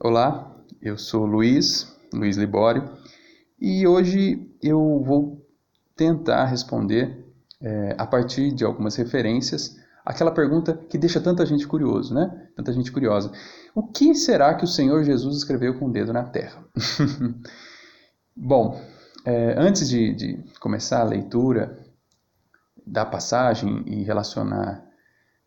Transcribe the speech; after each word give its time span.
Olá, 0.00 0.54
eu 0.82 0.98
sou 0.98 1.24
Luiz, 1.24 1.96
Luiz 2.12 2.36
Libório, 2.36 2.90
e 3.58 3.86
hoje 3.86 4.50
eu 4.60 5.00
vou 5.02 5.46
tentar 5.96 6.46
responder 6.46 7.24
é, 7.60 7.94
a 7.96 8.04
partir 8.04 8.52
de 8.52 8.64
algumas 8.64 8.96
referências 8.96 9.78
aquela 10.04 10.32
pergunta 10.32 10.76
que 10.90 10.98
deixa 10.98 11.20
tanta 11.20 11.46
gente 11.46 11.66
curioso, 11.66 12.12
né? 12.12 12.48
Tanta 12.56 12.72
gente 12.72 12.90
curiosa. 12.92 13.30
O 13.74 13.84
que 13.84 14.14
será 14.14 14.54
que 14.54 14.64
o 14.64 14.68
Senhor 14.68 15.04
Jesus 15.04 15.36
escreveu 15.36 15.78
com 15.78 15.86
o 15.86 15.92
dedo 15.92 16.12
na 16.12 16.24
terra? 16.24 16.62
Bom, 18.36 18.78
é, 19.24 19.54
antes 19.56 19.88
de, 19.88 20.12
de 20.12 20.44
começar 20.60 21.00
a 21.00 21.04
leitura 21.04 21.78
da 22.84 23.06
passagem 23.06 23.84
e 23.86 24.02
relacionar 24.02 24.84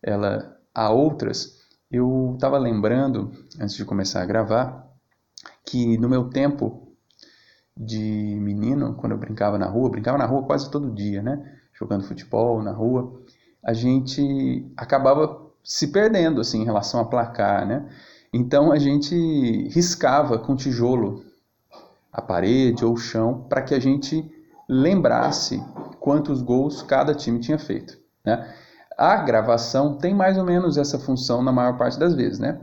ela 0.02 0.58
a 0.74 0.90
outras, 0.90 1.57
eu 1.90 2.32
estava 2.34 2.58
lembrando, 2.58 3.32
antes 3.60 3.74
de 3.74 3.84
começar 3.84 4.22
a 4.22 4.26
gravar, 4.26 4.86
que 5.64 5.96
no 5.98 6.08
meu 6.08 6.28
tempo 6.28 6.92
de 7.76 8.36
menino, 8.40 8.94
quando 8.94 9.12
eu 9.12 9.18
brincava 9.18 9.56
na 9.56 9.66
rua, 9.66 9.90
brincava 9.90 10.18
na 10.18 10.26
rua 10.26 10.42
quase 10.44 10.70
todo 10.70 10.94
dia, 10.94 11.22
né? 11.22 11.58
Jogando 11.72 12.04
futebol 12.04 12.62
na 12.62 12.72
rua, 12.72 13.22
a 13.62 13.72
gente 13.72 14.70
acabava 14.76 15.48
se 15.62 15.88
perdendo 15.88 16.40
assim 16.40 16.62
em 16.62 16.64
relação 16.64 17.00
a 17.00 17.04
placar, 17.04 17.66
né? 17.66 17.88
Então 18.32 18.72
a 18.72 18.78
gente 18.78 19.14
riscava 19.68 20.38
com 20.38 20.56
tijolo 20.56 21.24
a 22.12 22.20
parede 22.20 22.84
ou 22.84 22.94
o 22.94 22.98
chão 22.98 23.46
para 23.48 23.62
que 23.62 23.74
a 23.74 23.80
gente 23.80 24.28
lembrasse 24.68 25.62
quantos 26.00 26.42
gols 26.42 26.82
cada 26.82 27.14
time 27.14 27.38
tinha 27.38 27.58
feito, 27.58 27.98
né? 28.24 28.54
A 28.98 29.16
gravação 29.18 29.96
tem 29.96 30.12
mais 30.12 30.36
ou 30.36 30.44
menos 30.44 30.76
essa 30.76 30.98
função 30.98 31.40
na 31.40 31.52
maior 31.52 31.78
parte 31.78 31.96
das 31.96 32.16
vezes, 32.16 32.40
né? 32.40 32.60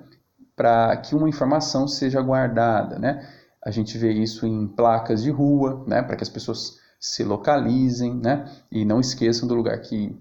Para 0.53 0.97
que 0.97 1.15
uma 1.15 1.29
informação 1.29 1.87
seja 1.87 2.21
guardada, 2.21 2.99
né? 2.99 3.25
A 3.63 3.71
gente 3.71 3.97
vê 3.97 4.11
isso 4.11 4.45
em 4.45 4.67
placas 4.67 5.23
de 5.23 5.31
rua, 5.31 5.85
né? 5.87 6.01
Para 6.01 6.17
que 6.17 6.23
as 6.23 6.29
pessoas 6.29 6.77
se 6.99 7.23
localizem, 7.23 8.13
né? 8.13 8.51
E 8.69 8.83
não 8.83 8.99
esqueçam 8.99 9.47
do 9.47 9.55
lugar 9.55 9.79
que, 9.79 10.13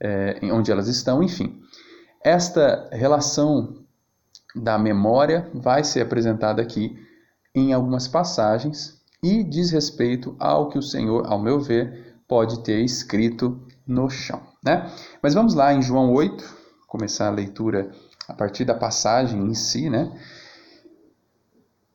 é, 0.00 0.40
onde 0.52 0.72
elas 0.72 0.88
estão, 0.88 1.22
enfim. 1.22 1.60
Esta 2.24 2.88
relação 2.90 3.84
da 4.56 4.76
memória 4.76 5.48
vai 5.54 5.84
ser 5.84 6.00
apresentada 6.00 6.60
aqui 6.60 6.98
em 7.54 7.72
algumas 7.72 8.08
passagens 8.08 9.00
e 9.22 9.44
diz 9.44 9.70
respeito 9.70 10.34
ao 10.40 10.68
que 10.68 10.78
o 10.78 10.82
Senhor, 10.82 11.26
ao 11.26 11.40
meu 11.40 11.60
ver, 11.60 12.16
pode 12.26 12.64
ter 12.64 12.80
escrito 12.80 13.64
no 13.86 14.10
chão. 14.10 14.53
Né? 14.64 14.90
Mas 15.22 15.34
vamos 15.34 15.54
lá 15.54 15.74
em 15.74 15.82
João 15.82 16.12
8, 16.12 16.42
começar 16.86 17.26
a 17.26 17.30
leitura 17.30 17.90
a 18.26 18.32
partir 18.32 18.64
da 18.64 18.74
passagem 18.74 19.40
em 19.42 19.54
si. 19.54 19.90
Né? 19.90 20.10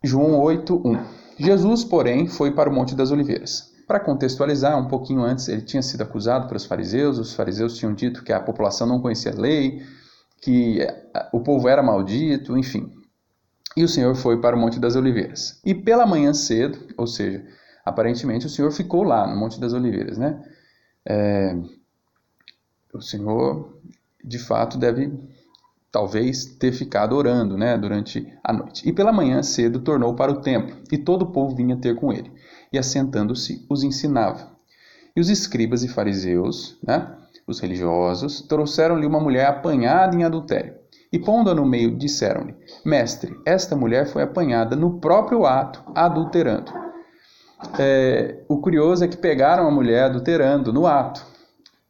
João 0.04 0.40
8, 0.40 0.76
1. 0.86 1.20
Jesus, 1.40 1.84
porém, 1.84 2.28
foi 2.28 2.52
para 2.52 2.70
o 2.70 2.74
Monte 2.74 2.94
das 2.94 3.12
Oliveiras. 3.12 3.70
Para 3.88 4.00
contextualizar, 4.00 4.78
um 4.78 4.88
pouquinho 4.88 5.22
antes, 5.22 5.48
ele 5.48 5.64
tinha 5.64 5.82
sido 5.82 6.04
acusado 6.04 6.48
pelos 6.48 6.66
fariseus, 6.66 7.18
os 7.18 7.34
fariseus 7.34 7.76
tinham 7.76 7.94
dito 7.94 8.24
que 8.24 8.32
a 8.32 8.40
população 8.40 8.86
não 8.86 9.02
conhecia 9.02 9.32
a 9.32 9.36
lei, 9.36 9.82
que 10.42 10.86
o 11.34 11.40
povo 11.40 11.68
era 11.68 11.82
maldito, 11.82 12.56
enfim. 12.56 12.92
E 13.76 13.84
o 13.84 13.88
Senhor 13.88 14.14
foi 14.16 14.40
para 14.40 14.56
o 14.56 14.60
Monte 14.60 14.80
das 14.80 14.96
Oliveiras. 14.96 15.60
E 15.66 15.74
pela 15.74 16.06
manhã 16.06 16.34
cedo, 16.34 16.78
ou 16.98 17.08
seja, 17.08 17.44
aparentemente 17.84 18.46
o 18.46 18.50
Senhor 18.50 18.72
ficou 18.72 19.04
lá 19.04 19.26
no 19.26 19.36
Monte 19.36 19.60
das 19.60 19.74
Oliveiras, 19.74 20.18
né? 20.18 20.40
É, 21.08 21.56
o 22.94 23.02
Senhor, 23.02 23.78
de 24.24 24.40
fato, 24.40 24.78
deve 24.78 25.12
talvez 25.92 26.46
ter 26.46 26.72
ficado 26.72 27.16
orando 27.16 27.58
né, 27.58 27.78
durante 27.78 28.32
a 28.44 28.54
noite. 28.54 28.88
E 28.88 28.94
pela 28.94 29.12
manhã 29.12 29.42
cedo 29.42 29.80
tornou 29.80 30.14
para 30.14 30.32
o 30.32 30.42
templo, 30.42 30.78
e 30.92 30.98
todo 30.98 31.24
o 31.24 31.32
povo 31.32 31.56
vinha 31.56 31.78
ter 31.78 31.96
com 31.96 32.12
ele. 32.12 32.32
E 32.72 32.78
assentando-se, 32.78 33.66
os 33.70 33.84
ensinava. 33.84 34.52
E 35.16 35.20
os 35.20 35.30
escribas 35.30 35.84
e 35.84 35.88
fariseus, 35.88 36.78
né, 36.84 37.16
os 37.48 37.60
religiosos, 37.60 38.42
trouxeram-lhe 38.42 39.06
uma 39.06 39.20
mulher 39.20 39.48
apanhada 39.48 40.16
em 40.16 40.24
adultério. 40.24 40.76
E 41.12 41.18
pondo-a 41.18 41.56
no 41.56 41.66
meio, 41.66 41.98
disseram-lhe: 41.98 42.56
Mestre, 42.86 43.36
esta 43.44 43.76
mulher 43.76 44.08
foi 44.08 44.22
apanhada 44.22 44.76
no 44.76 45.00
próprio 45.00 45.46
ato, 45.46 45.84
adulterando. 45.96 46.72
É, 47.78 48.44
o 48.48 48.62
curioso 48.62 49.04
é 49.04 49.08
que 49.08 49.18
pegaram 49.18 49.68
a 49.68 49.72
mulher 49.72 50.04
adulterando 50.04 50.72
no 50.72 50.86
ato. 50.86 51.26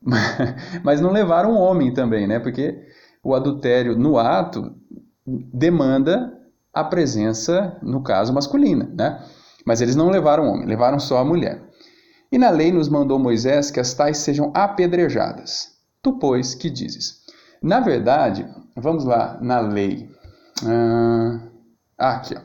Mas 0.83 1.01
não 1.01 1.11
levaram 1.11 1.51
o 1.53 1.59
homem 1.59 1.93
também, 1.93 2.27
né? 2.27 2.39
Porque 2.39 2.87
o 3.23 3.33
adultério 3.33 3.97
no 3.97 4.17
ato 4.17 4.73
demanda 5.25 6.37
a 6.73 6.83
presença, 6.83 7.77
no 7.81 8.01
caso, 8.01 8.33
masculina, 8.33 8.89
né? 8.93 9.23
Mas 9.65 9.81
eles 9.81 9.95
não 9.95 10.09
levaram 10.09 10.45
o 10.45 10.53
homem, 10.53 10.65
levaram 10.65 10.99
só 10.99 11.17
a 11.17 11.25
mulher. 11.25 11.61
E 12.31 12.37
na 12.37 12.49
lei 12.49 12.71
nos 12.71 12.87
mandou 12.87 13.19
Moisés 13.19 13.71
que 13.71 13.79
as 13.79 13.93
tais 13.93 14.17
sejam 14.19 14.51
apedrejadas. 14.53 15.77
Tu, 16.01 16.17
pois, 16.19 16.55
que 16.55 16.69
dizes? 16.69 17.19
Na 17.61 17.79
verdade, 17.79 18.47
vamos 18.75 19.03
lá 19.03 19.37
na 19.41 19.59
lei. 19.59 20.09
Ah, 20.63 21.41
aqui, 21.97 22.35
ó. 22.35 22.39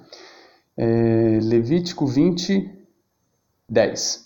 É, 0.76 1.38
Levítico 1.40 2.06
20, 2.06 2.68
10. 3.68 4.23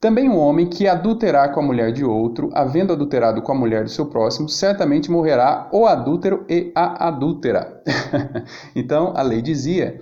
Também 0.00 0.30
um 0.30 0.38
homem 0.38 0.66
que 0.66 0.88
adulterar 0.88 1.52
com 1.52 1.60
a 1.60 1.62
mulher 1.62 1.92
de 1.92 2.02
outro, 2.02 2.48
havendo 2.54 2.94
adulterado 2.94 3.42
com 3.42 3.52
a 3.52 3.54
mulher 3.54 3.84
do 3.84 3.90
seu 3.90 4.06
próximo, 4.06 4.48
certamente 4.48 5.10
morrerá 5.10 5.68
o 5.70 5.86
adúltero 5.86 6.46
e 6.48 6.72
a 6.74 7.08
adúltera. 7.08 7.82
então, 8.74 9.12
a 9.14 9.20
lei 9.20 9.42
dizia 9.42 10.00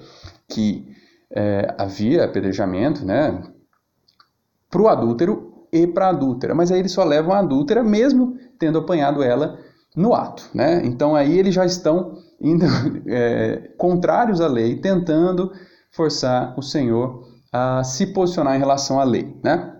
que 0.48 0.86
é, 1.34 1.74
havia 1.76 2.24
apedrejamento 2.24 3.04
né, 3.04 3.42
para 4.70 4.82
o 4.82 4.86
adúltero 4.86 5.66
e 5.72 5.84
para 5.84 6.06
a 6.06 6.10
adúltera, 6.10 6.54
mas 6.54 6.70
aí 6.70 6.78
eles 6.78 6.92
só 6.92 7.02
levam 7.02 7.32
a 7.32 7.40
adúltera 7.40 7.82
mesmo 7.82 8.36
tendo 8.56 8.78
apanhado 8.78 9.20
ela 9.20 9.58
no 9.96 10.14
ato. 10.14 10.48
Né? 10.54 10.80
Então, 10.84 11.16
aí 11.16 11.36
eles 11.36 11.52
já 11.52 11.66
estão 11.66 12.14
indo 12.40 12.64
é, 13.08 13.72
contrários 13.76 14.40
à 14.40 14.46
lei, 14.46 14.76
tentando 14.76 15.50
forçar 15.90 16.54
o 16.56 16.62
Senhor 16.62 17.26
a 17.52 17.82
se 17.82 18.06
posicionar 18.06 18.54
em 18.54 18.60
relação 18.60 19.00
à 19.00 19.04
lei. 19.04 19.36
Né? 19.42 19.74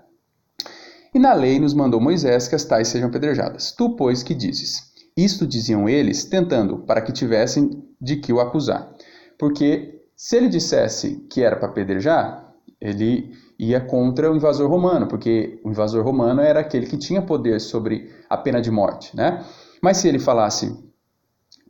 E 1.15 1.19
na 1.19 1.33
lei 1.33 1.59
nos 1.59 1.75
mandou 1.75 2.01
Moisés 2.01 2.49
que 2.49 2.55
as 2.55 2.65
tais 2.65 2.89
sejam 2.89 3.09
apedrejadas. 3.09 3.73
Tu, 3.73 3.97
pois, 3.97 4.23
que 4.23 4.35
dizes? 4.35 4.89
Isto 5.17 5.47
diziam 5.47 5.89
eles, 5.89 6.25
tentando, 6.25 6.79
para 6.79 7.01
que 7.01 7.13
tivessem 7.13 7.83
de 8.01 8.17
que 8.17 8.33
o 8.33 8.41
acusar. 8.41 8.93
Porque 9.39 10.03
se 10.17 10.37
ele 10.37 10.49
dissesse 10.49 11.27
que 11.31 11.43
era 11.43 11.57
para 11.57 11.69
apedrejar, 11.69 12.53
ele 12.81 13.33
ia 13.59 13.81
contra 13.81 14.31
o 14.31 14.37
invasor 14.37 14.71
romano, 14.71 15.09
porque 15.09 15.61
o 15.65 15.71
invasor 15.71 16.05
romano 16.05 16.41
era 16.41 16.61
aquele 16.61 16.87
que 16.87 16.97
tinha 16.97 17.21
poder 17.21 17.61
sobre 17.61 18.11
a 18.31 18.37
pena 18.37 18.61
de 18.61 18.71
morte, 18.71 19.17
né? 19.17 19.45
Mas 19.83 19.97
se 19.97 20.09
ele 20.09 20.19
falasse 20.19 20.77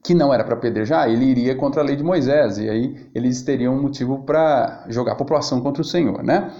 que 0.05 0.15
não 0.15 0.33
era 0.33 0.45
para 0.45 0.55
apedrejar, 0.55 1.09
ele 1.09 1.25
iria 1.25 1.55
contra 1.55 1.81
a 1.81 1.85
lei 1.85 1.97
de 1.97 2.05
Moisés, 2.05 2.59
e 2.59 2.69
aí 2.69 3.11
eles 3.15 3.43
teriam 3.43 3.75
um 3.75 3.83
motivo 3.83 4.23
para 4.25 4.85
jogar 4.89 5.13
a 5.13 5.17
população 5.17 5.61
contra 5.61 5.83
o 5.83 5.85
Senhor, 5.85 6.23
né? 6.23 6.53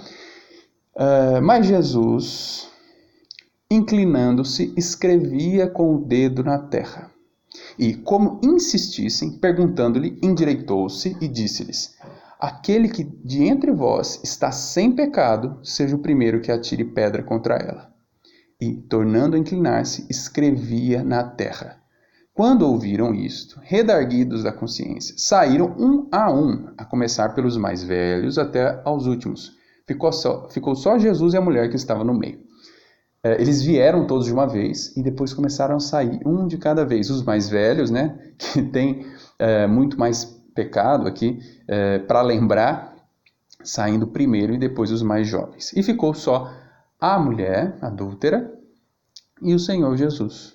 Uh, 0.99 1.41
mas 1.41 1.65
Jesus 1.65 2.69
inclinando-se, 3.71 4.73
escrevia 4.75 5.67
com 5.67 5.95
o 5.95 6.03
dedo 6.03 6.43
na 6.43 6.57
terra. 6.57 7.11
E, 7.77 7.93
como 7.93 8.39
insistissem, 8.43 9.37
perguntando-lhe, 9.37 10.17
endireitou-se 10.23 11.15
e 11.21 11.27
disse-lhes: 11.27 11.95
Aquele 12.39 12.89
que 12.89 13.03
de 13.03 13.43
entre 13.43 13.71
vós 13.71 14.19
está 14.23 14.51
sem 14.51 14.91
pecado, 14.91 15.59
seja 15.63 15.95
o 15.95 15.99
primeiro 15.99 16.41
que 16.41 16.51
atire 16.51 16.83
pedra 16.83 17.23
contra 17.23 17.55
ela. 17.55 17.93
E, 18.59 18.75
tornando 18.75 19.35
a 19.35 19.39
inclinar-se, 19.39 20.05
escrevia 20.09 21.03
na 21.03 21.23
terra. 21.23 21.77
Quando 22.33 22.63
ouviram 22.63 23.13
isto, 23.13 23.59
redarguidos 23.61 24.43
da 24.43 24.51
consciência, 24.51 25.13
saíram 25.17 25.75
um 25.77 26.07
a 26.11 26.31
um, 26.31 26.71
a 26.77 26.85
começar 26.85 27.29
pelos 27.29 27.57
mais 27.57 27.83
velhos 27.83 28.37
até 28.37 28.81
aos 28.85 29.05
últimos. 29.05 29.58
Ficou 29.89 30.13
só, 30.13 30.47
ficou 30.49 30.75
só 30.75 30.99
Jesus 30.99 31.33
e 31.33 31.37
a 31.37 31.41
mulher 31.41 31.67
que 31.67 31.75
estava 31.75 32.03
no 32.03 32.13
meio. 32.13 32.39
É, 33.23 33.41
eles 33.41 33.63
vieram 33.63 34.05
todos 34.05 34.27
de 34.27 34.31
uma 34.31 34.45
vez 34.45 34.95
e 34.95 35.01
depois 35.01 35.33
começaram 35.33 35.75
a 35.75 35.79
sair, 35.79 36.19
um 36.23 36.45
de 36.45 36.59
cada 36.59 36.85
vez. 36.85 37.09
Os 37.09 37.23
mais 37.23 37.49
velhos, 37.49 37.89
né, 37.89 38.19
que 38.37 38.61
tem 38.61 39.07
é, 39.39 39.65
muito 39.65 39.99
mais 39.99 40.25
pecado 40.53 41.07
aqui, 41.07 41.39
é, 41.67 41.97
para 41.97 42.21
lembrar, 42.21 42.95
saindo 43.63 44.05
primeiro 44.05 44.53
e 44.53 44.59
depois 44.59 44.91
os 44.91 45.01
mais 45.01 45.27
jovens. 45.27 45.73
E 45.75 45.81
ficou 45.81 46.13
só 46.13 46.53
a 47.01 47.17
mulher 47.17 47.75
adúltera 47.81 48.53
e 49.41 49.55
o 49.55 49.59
Senhor 49.59 49.97
Jesus. 49.97 50.53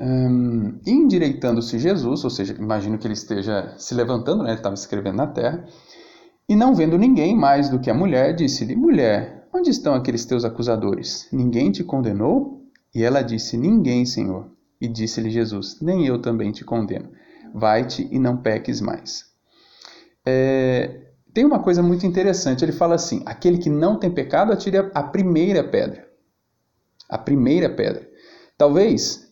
Um, 0.00 0.80
endireitando-se 0.86 1.78
Jesus, 1.78 2.24
ou 2.24 2.30
seja, 2.30 2.54
imagino 2.54 2.96
que 2.96 3.06
ele 3.06 3.12
esteja 3.12 3.74
se 3.76 3.94
levantando, 3.94 4.42
né, 4.42 4.52
ele 4.52 4.56
estava 4.56 4.74
escrevendo 4.74 5.16
na 5.16 5.26
terra, 5.26 5.66
e 6.48 6.56
não 6.56 6.74
vendo 6.74 6.96
ninguém 6.98 7.36
mais 7.36 7.68
do 7.68 7.78
que 7.78 7.90
a 7.90 7.94
mulher, 7.94 8.34
disse-lhe: 8.34 8.74
Mulher, 8.74 9.38
Onde 9.52 9.70
estão 9.70 9.94
aqueles 9.94 10.24
teus 10.24 10.44
acusadores? 10.44 11.26
Ninguém 11.32 11.72
te 11.72 11.82
condenou? 11.82 12.62
E 12.94 13.02
ela 13.02 13.22
disse: 13.22 13.56
Ninguém, 13.56 14.04
Senhor. 14.04 14.50
E 14.80 14.86
disse-lhe 14.86 15.30
Jesus: 15.30 15.80
Nem 15.80 16.06
eu 16.06 16.20
também 16.20 16.52
te 16.52 16.64
condeno. 16.64 17.10
Vai-te 17.54 18.06
e 18.10 18.18
não 18.18 18.36
peques 18.36 18.80
mais. 18.80 19.24
é, 20.24 21.06
tem 21.32 21.44
uma 21.44 21.60
coisa 21.60 21.82
muito 21.82 22.06
interessante. 22.06 22.64
Ele 22.64 22.72
fala 22.72 22.94
assim: 22.94 23.22
aquele 23.24 23.58
que 23.58 23.70
não 23.70 23.98
tem 23.98 24.10
pecado, 24.10 24.52
atire 24.52 24.78
a 24.94 25.02
primeira 25.02 25.64
pedra. 25.64 26.06
A 27.08 27.16
primeira 27.16 27.70
pedra. 27.70 28.08
Talvez 28.56 29.27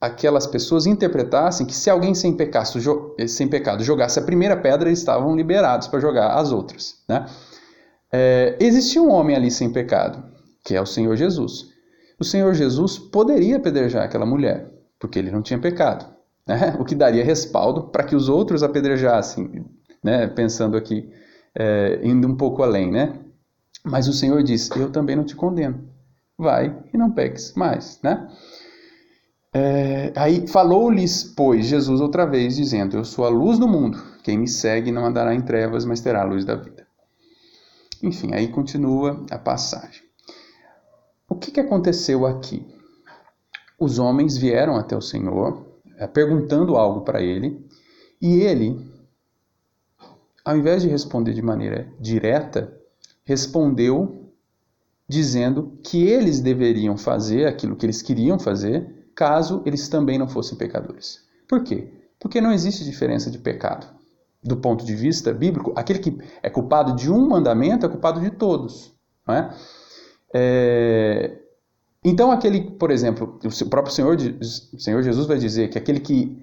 aquelas 0.00 0.46
pessoas 0.46 0.86
interpretassem 0.86 1.66
que 1.66 1.74
se 1.74 1.90
alguém 1.90 2.14
sem 2.14 2.36
pecado, 2.36 2.68
sem 3.28 3.48
pecado 3.48 3.82
jogasse 3.82 4.18
a 4.18 4.22
primeira 4.22 4.56
pedra, 4.56 4.88
eles 4.88 5.00
estavam 5.00 5.34
liberados 5.34 5.88
para 5.88 6.00
jogar 6.00 6.34
as 6.34 6.52
outras. 6.52 7.02
Né? 7.08 7.26
É, 8.12 8.56
existia 8.60 9.02
um 9.02 9.10
homem 9.10 9.36
ali 9.36 9.50
sem 9.50 9.70
pecado, 9.70 10.22
que 10.64 10.74
é 10.74 10.80
o 10.80 10.86
Senhor 10.86 11.16
Jesus. 11.16 11.66
O 12.18 12.24
Senhor 12.24 12.54
Jesus 12.54 12.98
poderia 12.98 13.56
apedrejar 13.56 14.04
aquela 14.04 14.26
mulher, 14.26 14.70
porque 14.98 15.18
ele 15.18 15.30
não 15.30 15.42
tinha 15.42 15.58
pecado. 15.58 16.06
Né? 16.46 16.76
O 16.80 16.84
que 16.84 16.94
daria 16.94 17.24
respaldo 17.24 17.88
para 17.88 18.04
que 18.04 18.16
os 18.16 18.28
outros 18.28 18.62
apedrejassem, 18.62 19.66
né? 20.02 20.26
pensando 20.28 20.76
aqui, 20.76 21.12
é, 21.54 22.00
indo 22.02 22.26
um 22.26 22.36
pouco 22.36 22.62
além. 22.62 22.90
Né? 22.90 23.18
Mas 23.84 24.08
o 24.08 24.12
Senhor 24.12 24.42
disse: 24.42 24.70
Eu 24.78 24.90
também 24.90 25.14
não 25.14 25.24
te 25.24 25.36
condeno. 25.36 25.86
Vai 26.38 26.74
e 26.94 26.96
não 26.96 27.10
peques 27.10 27.52
mais. 27.54 28.00
Né? 28.02 28.28
É, 29.52 30.12
aí 30.14 30.46
falou-lhes, 30.46 31.24
pois, 31.24 31.66
Jesus 31.66 32.00
outra 32.00 32.26
vez, 32.26 32.56
dizendo: 32.56 32.96
Eu 32.96 33.04
sou 33.04 33.24
a 33.24 33.28
luz 33.28 33.58
do 33.58 33.66
mundo. 33.66 33.98
Quem 34.22 34.38
me 34.38 34.48
segue 34.48 34.92
não 34.92 35.06
andará 35.06 35.34
em 35.34 35.40
trevas, 35.40 35.84
mas 35.84 36.00
terá 36.00 36.22
a 36.22 36.26
luz 36.26 36.44
da 36.44 36.54
vida. 36.54 36.86
Enfim, 38.02 38.32
aí 38.34 38.48
continua 38.48 39.24
a 39.30 39.38
passagem. 39.38 40.02
O 41.28 41.34
que, 41.34 41.50
que 41.50 41.60
aconteceu 41.60 42.26
aqui? 42.26 42.66
Os 43.78 43.98
homens 43.98 44.36
vieram 44.36 44.76
até 44.76 44.96
o 44.96 45.00
Senhor, 45.00 45.66
é, 45.96 46.06
perguntando 46.06 46.76
algo 46.76 47.02
para 47.02 47.22
ele, 47.22 47.66
e 48.20 48.40
ele, 48.40 48.86
ao 50.44 50.56
invés 50.56 50.82
de 50.82 50.88
responder 50.88 51.32
de 51.32 51.42
maneira 51.42 51.90
direta, 51.98 52.76
respondeu 53.24 54.32
dizendo 55.08 55.78
que 55.82 56.04
eles 56.04 56.40
deveriam 56.40 56.96
fazer 56.98 57.46
aquilo 57.46 57.76
que 57.76 57.86
eles 57.86 58.02
queriam 58.02 58.38
fazer 58.38 58.97
caso 59.18 59.60
eles 59.66 59.88
também 59.88 60.16
não 60.16 60.28
fossem 60.28 60.56
pecadores. 60.56 61.24
Por 61.48 61.64
quê? 61.64 61.88
Porque 62.20 62.40
não 62.40 62.52
existe 62.52 62.84
diferença 62.84 63.28
de 63.32 63.38
pecado. 63.38 63.88
Do 64.40 64.58
ponto 64.58 64.84
de 64.84 64.94
vista 64.94 65.34
bíblico, 65.34 65.72
aquele 65.74 65.98
que 65.98 66.16
é 66.40 66.48
culpado 66.48 66.94
de 66.94 67.10
um 67.10 67.28
mandamento 67.28 67.84
é 67.84 67.88
culpado 67.88 68.20
de 68.20 68.30
todos. 68.30 68.94
Não 69.26 69.34
é? 69.34 69.50
É... 70.32 71.36
Então, 72.04 72.30
aquele, 72.30 72.70
por 72.70 72.92
exemplo, 72.92 73.40
o 73.42 73.68
próprio 73.68 73.92
Senhor, 73.92 74.16
o 74.72 74.78
Senhor 74.78 75.02
Jesus 75.02 75.26
vai 75.26 75.36
dizer 75.36 75.68
que 75.68 75.76
aquele 75.76 75.98
que 75.98 76.40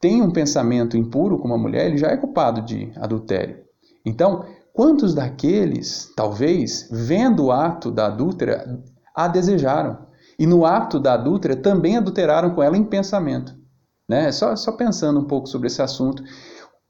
tem 0.00 0.20
um 0.20 0.32
pensamento 0.32 0.96
impuro 0.96 1.38
com 1.38 1.46
uma 1.46 1.56
mulher, 1.56 1.86
ele 1.86 1.96
já 1.96 2.08
é 2.08 2.16
culpado 2.16 2.60
de 2.60 2.90
adultério. 2.96 3.58
Então, 4.04 4.44
quantos 4.72 5.14
daqueles, 5.14 6.12
talvez, 6.16 6.88
vendo 6.90 7.44
o 7.44 7.52
ato 7.52 7.88
da 7.92 8.06
adúltera, 8.06 8.82
a 9.14 9.28
desejaram? 9.28 10.06
E 10.38 10.46
no 10.46 10.64
ato 10.64 11.00
da 11.00 11.14
adúltera 11.14 11.56
também 11.56 11.96
adulteraram 11.96 12.50
com 12.50 12.62
ela 12.62 12.76
em 12.76 12.84
pensamento. 12.84 13.54
Né? 14.08 14.30
Só, 14.32 14.54
só 14.54 14.72
pensando 14.72 15.20
um 15.20 15.24
pouco 15.24 15.48
sobre 15.48 15.66
esse 15.66 15.80
assunto. 15.80 16.22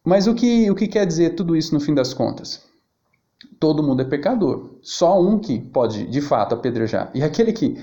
Mas 0.04 0.26
o 0.26 0.34
que, 0.34 0.70
o 0.70 0.74
que 0.74 0.86
quer 0.86 1.06
dizer 1.06 1.34
tudo 1.34 1.56
isso 1.56 1.74
no 1.74 1.80
fim 1.80 1.94
das 1.94 2.12
contas? 2.12 2.64
Todo 3.58 3.82
mundo 3.82 4.02
é 4.02 4.04
pecador. 4.04 4.78
Só 4.82 5.20
um 5.20 5.38
que 5.38 5.58
pode, 5.58 6.06
de 6.06 6.20
fato, 6.20 6.54
apedrejar. 6.54 7.10
E 7.14 7.22
aquele 7.22 7.52
que 7.52 7.82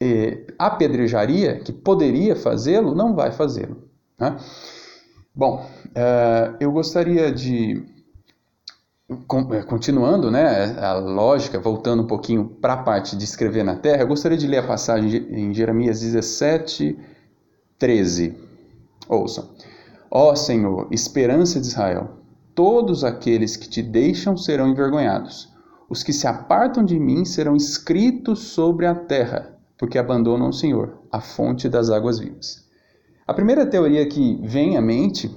eh, 0.00 0.46
apedrejaria, 0.58 1.60
que 1.60 1.72
poderia 1.72 2.36
fazê-lo, 2.36 2.94
não 2.94 3.14
vai 3.14 3.32
fazê-lo. 3.32 3.88
Né? 4.18 4.36
Bom, 5.34 5.66
uh, 5.88 6.56
eu 6.60 6.70
gostaria 6.70 7.32
de 7.32 7.84
continuando 9.66 10.30
né, 10.30 10.78
a 10.80 10.94
lógica, 10.94 11.58
voltando 11.58 12.02
um 12.02 12.06
pouquinho 12.06 12.46
para 12.46 12.72
a 12.72 12.82
parte 12.82 13.16
de 13.16 13.24
escrever 13.24 13.62
na 13.62 13.76
terra, 13.76 14.02
eu 14.02 14.08
gostaria 14.08 14.38
de 14.38 14.46
ler 14.46 14.58
a 14.58 14.66
passagem 14.66 15.26
em 15.30 15.52
Jeremias 15.52 16.00
17, 16.00 16.98
13. 17.78 18.34
Ouçam. 19.06 19.50
Ó 20.10 20.34
Senhor, 20.34 20.88
esperança 20.90 21.60
de 21.60 21.66
Israel, 21.66 22.18
todos 22.54 23.04
aqueles 23.04 23.56
que 23.56 23.68
te 23.68 23.82
deixam 23.82 24.36
serão 24.36 24.68
envergonhados. 24.68 25.52
Os 25.90 26.02
que 26.02 26.12
se 26.12 26.26
apartam 26.26 26.82
de 26.82 26.98
mim 26.98 27.26
serão 27.26 27.54
escritos 27.54 28.38
sobre 28.38 28.86
a 28.86 28.94
terra, 28.94 29.58
porque 29.76 29.98
abandonam 29.98 30.48
o 30.48 30.52
Senhor, 30.52 31.02
a 31.12 31.20
fonte 31.20 31.68
das 31.68 31.90
águas 31.90 32.18
vivas. 32.18 32.64
A 33.26 33.34
primeira 33.34 33.66
teoria 33.66 34.06
que 34.06 34.40
vem 34.44 34.78
à 34.78 34.80
mente 34.80 35.30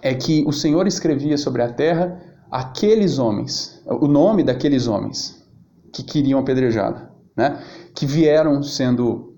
é 0.00 0.14
que 0.14 0.44
o 0.46 0.52
Senhor 0.52 0.86
escrevia 0.86 1.36
sobre 1.36 1.62
a 1.62 1.72
terra 1.72 2.33
aqueles 2.54 3.18
homens, 3.18 3.82
o 3.84 4.06
nome 4.06 4.44
daqueles 4.44 4.86
homens 4.86 5.44
que 5.92 6.04
queriam 6.04 6.38
apedrejá-la, 6.38 7.10
né? 7.36 7.60
que 7.92 8.06
vieram 8.06 8.62
sendo 8.62 9.34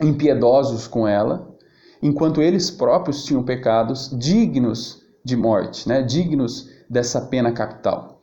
impiedosos 0.00 0.86
com 0.86 1.08
ela, 1.08 1.56
enquanto 2.00 2.40
eles 2.40 2.70
próprios 2.70 3.24
tinham 3.24 3.42
pecados 3.42 4.16
dignos 4.16 5.02
de 5.24 5.36
morte, 5.36 5.88
né? 5.88 6.02
dignos 6.02 6.70
dessa 6.88 7.22
pena 7.22 7.50
capital. 7.50 8.22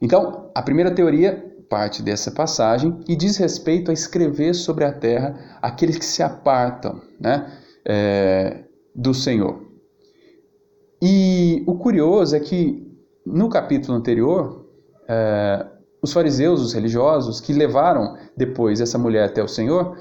Então, 0.00 0.52
a 0.54 0.62
primeira 0.62 0.92
teoria 0.92 1.44
parte 1.68 2.00
dessa 2.00 2.30
passagem 2.30 3.00
e 3.08 3.16
diz 3.16 3.36
respeito 3.38 3.90
a 3.90 3.94
escrever 3.94 4.54
sobre 4.54 4.84
a 4.84 4.92
terra 4.92 5.58
aqueles 5.60 5.98
que 5.98 6.04
se 6.04 6.22
apartam 6.22 7.02
né? 7.18 7.58
É, 7.84 8.66
do 8.94 9.12
Senhor. 9.12 9.64
E 11.02 11.64
o 11.66 11.76
curioso 11.76 12.36
é 12.36 12.40
que 12.40 12.83
no 13.24 13.48
capítulo 13.48 13.96
anterior, 13.96 14.66
é, 15.08 15.66
os 16.02 16.12
fariseus, 16.12 16.60
os 16.60 16.72
religiosos, 16.72 17.40
que 17.40 17.52
levaram 17.52 18.16
depois 18.36 18.80
essa 18.80 18.98
mulher 18.98 19.24
até 19.24 19.42
o 19.42 19.48
Senhor, 19.48 19.96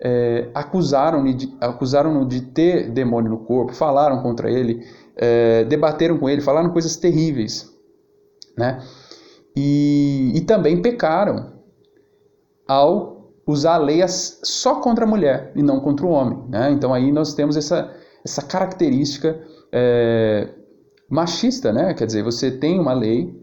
é, 0.00 0.48
acusaram-no 0.54 1.32
de, 1.34 1.56
acusaram 1.60 2.26
de 2.26 2.40
ter 2.42 2.90
demônio 2.90 3.30
no 3.30 3.38
corpo, 3.38 3.72
falaram 3.72 4.22
contra 4.22 4.50
ele, 4.50 4.84
é, 5.16 5.64
debateram 5.64 6.18
com 6.18 6.28
ele, 6.28 6.40
falaram 6.40 6.70
coisas 6.70 6.96
terríveis. 6.96 7.72
Né? 8.56 8.82
E, 9.56 10.32
e 10.34 10.40
também 10.42 10.80
pecaram 10.82 11.54
ao 12.66 13.32
usar 13.46 13.74
a 13.74 13.78
lei 13.78 14.06
só 14.06 14.76
contra 14.76 15.04
a 15.04 15.08
mulher 15.08 15.52
e 15.56 15.62
não 15.62 15.80
contra 15.80 16.04
o 16.04 16.10
homem. 16.10 16.44
Né? 16.48 16.70
Então 16.70 16.92
aí 16.92 17.10
nós 17.10 17.34
temos 17.34 17.56
essa, 17.56 17.92
essa 18.24 18.42
característica 18.42 19.40
é, 19.72 20.50
machista, 21.08 21.72
né? 21.72 21.94
Quer 21.94 22.06
dizer, 22.06 22.22
você 22.22 22.50
tem 22.50 22.78
uma 22.78 22.92
lei 22.92 23.34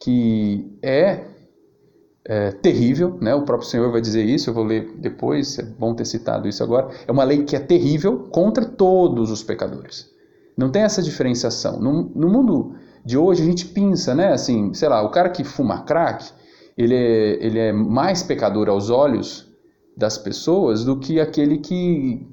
que 0.00 0.78
é, 0.82 1.24
é, 2.24 2.52
terrível, 2.52 3.18
né? 3.20 3.34
O 3.34 3.42
próprio 3.42 3.68
Senhor 3.68 3.90
vai 3.90 4.00
dizer 4.00 4.24
isso, 4.24 4.50
eu 4.50 4.54
vou 4.54 4.64
ler 4.64 4.92
depois, 4.98 5.58
é 5.58 5.62
bom 5.62 5.94
ter 5.94 6.04
citado 6.04 6.48
isso 6.48 6.62
agora. 6.62 6.88
É 7.06 7.12
uma 7.12 7.24
lei 7.24 7.44
que 7.44 7.56
é 7.56 7.60
terrível 7.60 8.28
contra 8.30 8.64
todos 8.64 9.30
os 9.30 9.42
pecadores. 9.42 10.10
Não 10.56 10.70
tem 10.70 10.82
essa 10.82 11.02
diferenciação. 11.02 11.78
No, 11.78 12.10
no 12.14 12.28
mundo 12.30 12.74
de 13.04 13.18
hoje 13.18 13.42
a 13.42 13.44
gente 13.44 13.66
pensa, 13.66 14.14
né? 14.14 14.32
Assim, 14.32 14.72
sei 14.72 14.88
lá, 14.88 15.02
o 15.02 15.10
cara 15.10 15.28
que 15.28 15.44
fuma 15.44 15.82
crack, 15.82 16.30
ele 16.76 16.94
é, 16.94 17.44
ele 17.44 17.58
é 17.58 17.72
mais 17.72 18.22
pecador 18.22 18.68
aos 18.68 18.90
olhos 18.90 19.46
das 19.96 20.18
pessoas 20.18 20.84
do 20.84 20.98
que 20.98 21.20
aquele 21.20 21.58
que 21.58 22.26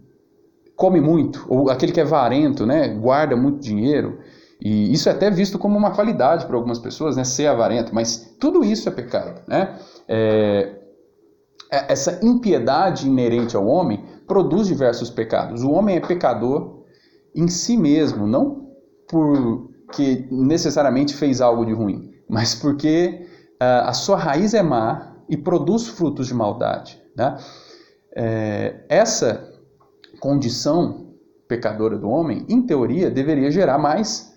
come 0.76 1.00
muito, 1.00 1.46
ou 1.48 1.70
aquele 1.70 1.92
que 1.92 2.02
é 2.02 2.04
varento, 2.04 2.66
né? 2.66 2.88
Guarda 2.88 3.36
muito 3.36 3.60
dinheiro. 3.60 4.20
E 4.64 4.94
isso 4.94 5.10
é 5.10 5.12
até 5.12 5.30
visto 5.30 5.60
como 5.60 5.78
uma 5.78 5.92
qualidade 5.92 6.46
para 6.46 6.56
algumas 6.56 6.80
pessoas, 6.80 7.18
né? 7.18 7.26
Ser 7.26 7.48
avarento, 7.48 7.94
mas 7.94 8.34
tudo 8.40 8.64
isso 8.64 8.88
é 8.88 8.92
pecado, 8.94 9.42
né? 9.46 9.78
É, 10.08 10.76
é, 11.70 11.92
essa 11.92 12.26
impiedade 12.26 13.06
inerente 13.06 13.58
ao 13.58 13.68
homem 13.68 14.06
produz 14.26 14.68
diversos 14.68 15.10
pecados. 15.10 15.64
O 15.64 15.72
homem 15.72 15.98
é 15.98 16.00
pecador 16.00 16.86
em 17.36 17.50
si 17.50 17.76
mesmo, 17.76 18.26
não 18.26 18.70
porque 19.10 20.28
necessariamente 20.32 21.14
fez 21.14 21.42
algo 21.42 21.66
de 21.66 21.74
ruim, 21.74 22.14
mas 22.30 22.56
porque 22.56 23.28
uh, 23.62 23.90
a 23.90 23.92
sua 23.92 24.16
raiz 24.16 24.54
é 24.54 24.64
má 24.64 25.18
e 25.28 25.36
produz 25.36 25.88
frutos 25.88 26.28
de 26.28 26.34
maldade. 26.34 27.02
Né? 27.18 27.38
É, 28.16 28.86
essa 28.88 29.52
condição 30.22 31.08
pecadora 31.50 31.98
do 31.98 32.08
homem, 32.08 32.46
em 32.48 32.62
teoria, 32.62 33.12
deveria 33.12 33.52
gerar 33.52 33.78
mais 33.78 34.33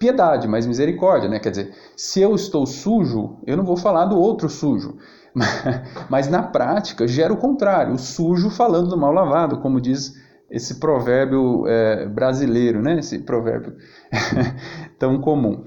piedade, 0.00 0.48
mais 0.48 0.66
misericórdia, 0.66 1.28
né? 1.28 1.38
Quer 1.38 1.50
dizer, 1.50 1.74
se 1.94 2.22
eu 2.22 2.34
estou 2.34 2.64
sujo, 2.64 3.36
eu 3.46 3.54
não 3.54 3.64
vou 3.64 3.76
falar 3.76 4.06
do 4.06 4.18
outro 4.18 4.48
sujo. 4.48 4.96
Mas 6.08 6.26
na 6.26 6.42
prática 6.42 7.06
gera 7.06 7.32
o 7.32 7.36
contrário, 7.36 7.92
o 7.92 7.98
sujo 7.98 8.48
falando 8.48 8.88
do 8.88 8.96
mal 8.96 9.12
lavado, 9.12 9.60
como 9.60 9.78
diz 9.78 10.14
esse 10.50 10.80
provérbio 10.80 11.66
é, 11.68 12.06
brasileiro, 12.06 12.80
né? 12.80 12.98
Esse 12.98 13.18
provérbio 13.18 13.76
tão 14.98 15.20
comum. 15.20 15.62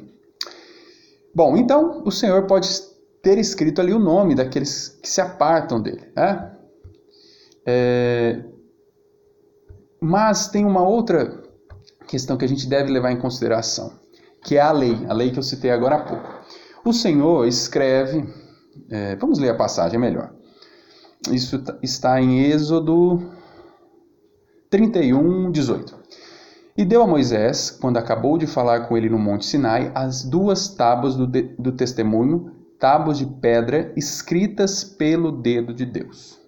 Bom, 1.34 1.56
então 1.56 2.02
o 2.04 2.12
Senhor 2.12 2.48
pode 2.48 2.68
ter 3.22 3.38
escrito 3.38 3.80
ali 3.82 3.94
o 3.94 4.00
nome 4.00 4.34
daqueles 4.34 5.00
que 5.02 5.08
se 5.08 5.22
apartam 5.22 5.80
dele, 5.80 6.12
né? 6.16 6.52
É... 7.66 8.44
Mas 10.02 10.48
tem 10.48 10.66
uma 10.66 10.86
outra 10.86 11.44
questão 12.08 12.36
que 12.36 12.44
a 12.44 12.48
gente 12.48 12.68
deve 12.68 12.92
levar 12.92 13.12
em 13.12 13.20
consideração 13.20 14.03
que 14.44 14.58
é 14.58 14.62
a 14.62 14.72
lei, 14.72 15.06
a 15.08 15.14
lei 15.14 15.32
que 15.32 15.40
eu 15.40 15.44
citei 15.44 15.72
agora 15.72 15.96
há 15.96 16.04
pouco. 16.04 16.30
O 16.86 16.92
Senhor 16.92 17.48
escreve, 17.48 18.28
é, 18.90 19.16
vamos 19.16 19.40
ler 19.40 19.50
a 19.50 19.56
passagem 19.56 20.00
melhor. 20.00 20.34
Isso 21.32 21.64
está 21.82 22.22
em 22.22 22.42
Êxodo 22.52 23.32
31, 24.70 25.52
18. 25.52 26.04
E 26.76 26.84
deu 26.84 27.04
a 27.04 27.08
Moisés, 27.08 27.70
quando 27.70 27.98
acabou 27.98 28.38
de 28.38 28.48
falar 28.48 28.88
com 28.88 28.98
ele 28.98 29.10
no 29.10 29.20
Monte 29.20 29.46
Sinai, 29.46 29.92
as 29.96 30.24
duas 30.24 30.68
tábuas 30.68 31.16
do, 31.16 31.28
de, 31.28 31.44
do 31.58 31.72
testemunho, 31.72 32.52
tábuas 32.80 33.20
de 33.20 33.26
pedra 33.26 33.94
escritas 33.96 34.84
pelo 34.84 35.32
dedo 35.32 35.74
de 35.74 35.86
Deus. 35.86 36.40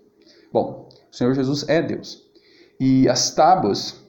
Bom, 0.51 0.89
o 1.11 1.15
Senhor 1.15 1.33
Jesus 1.33 1.63
é 1.69 1.81
Deus. 1.81 2.23
E 2.79 3.07
as 3.07 3.33
tábuas 3.33 4.03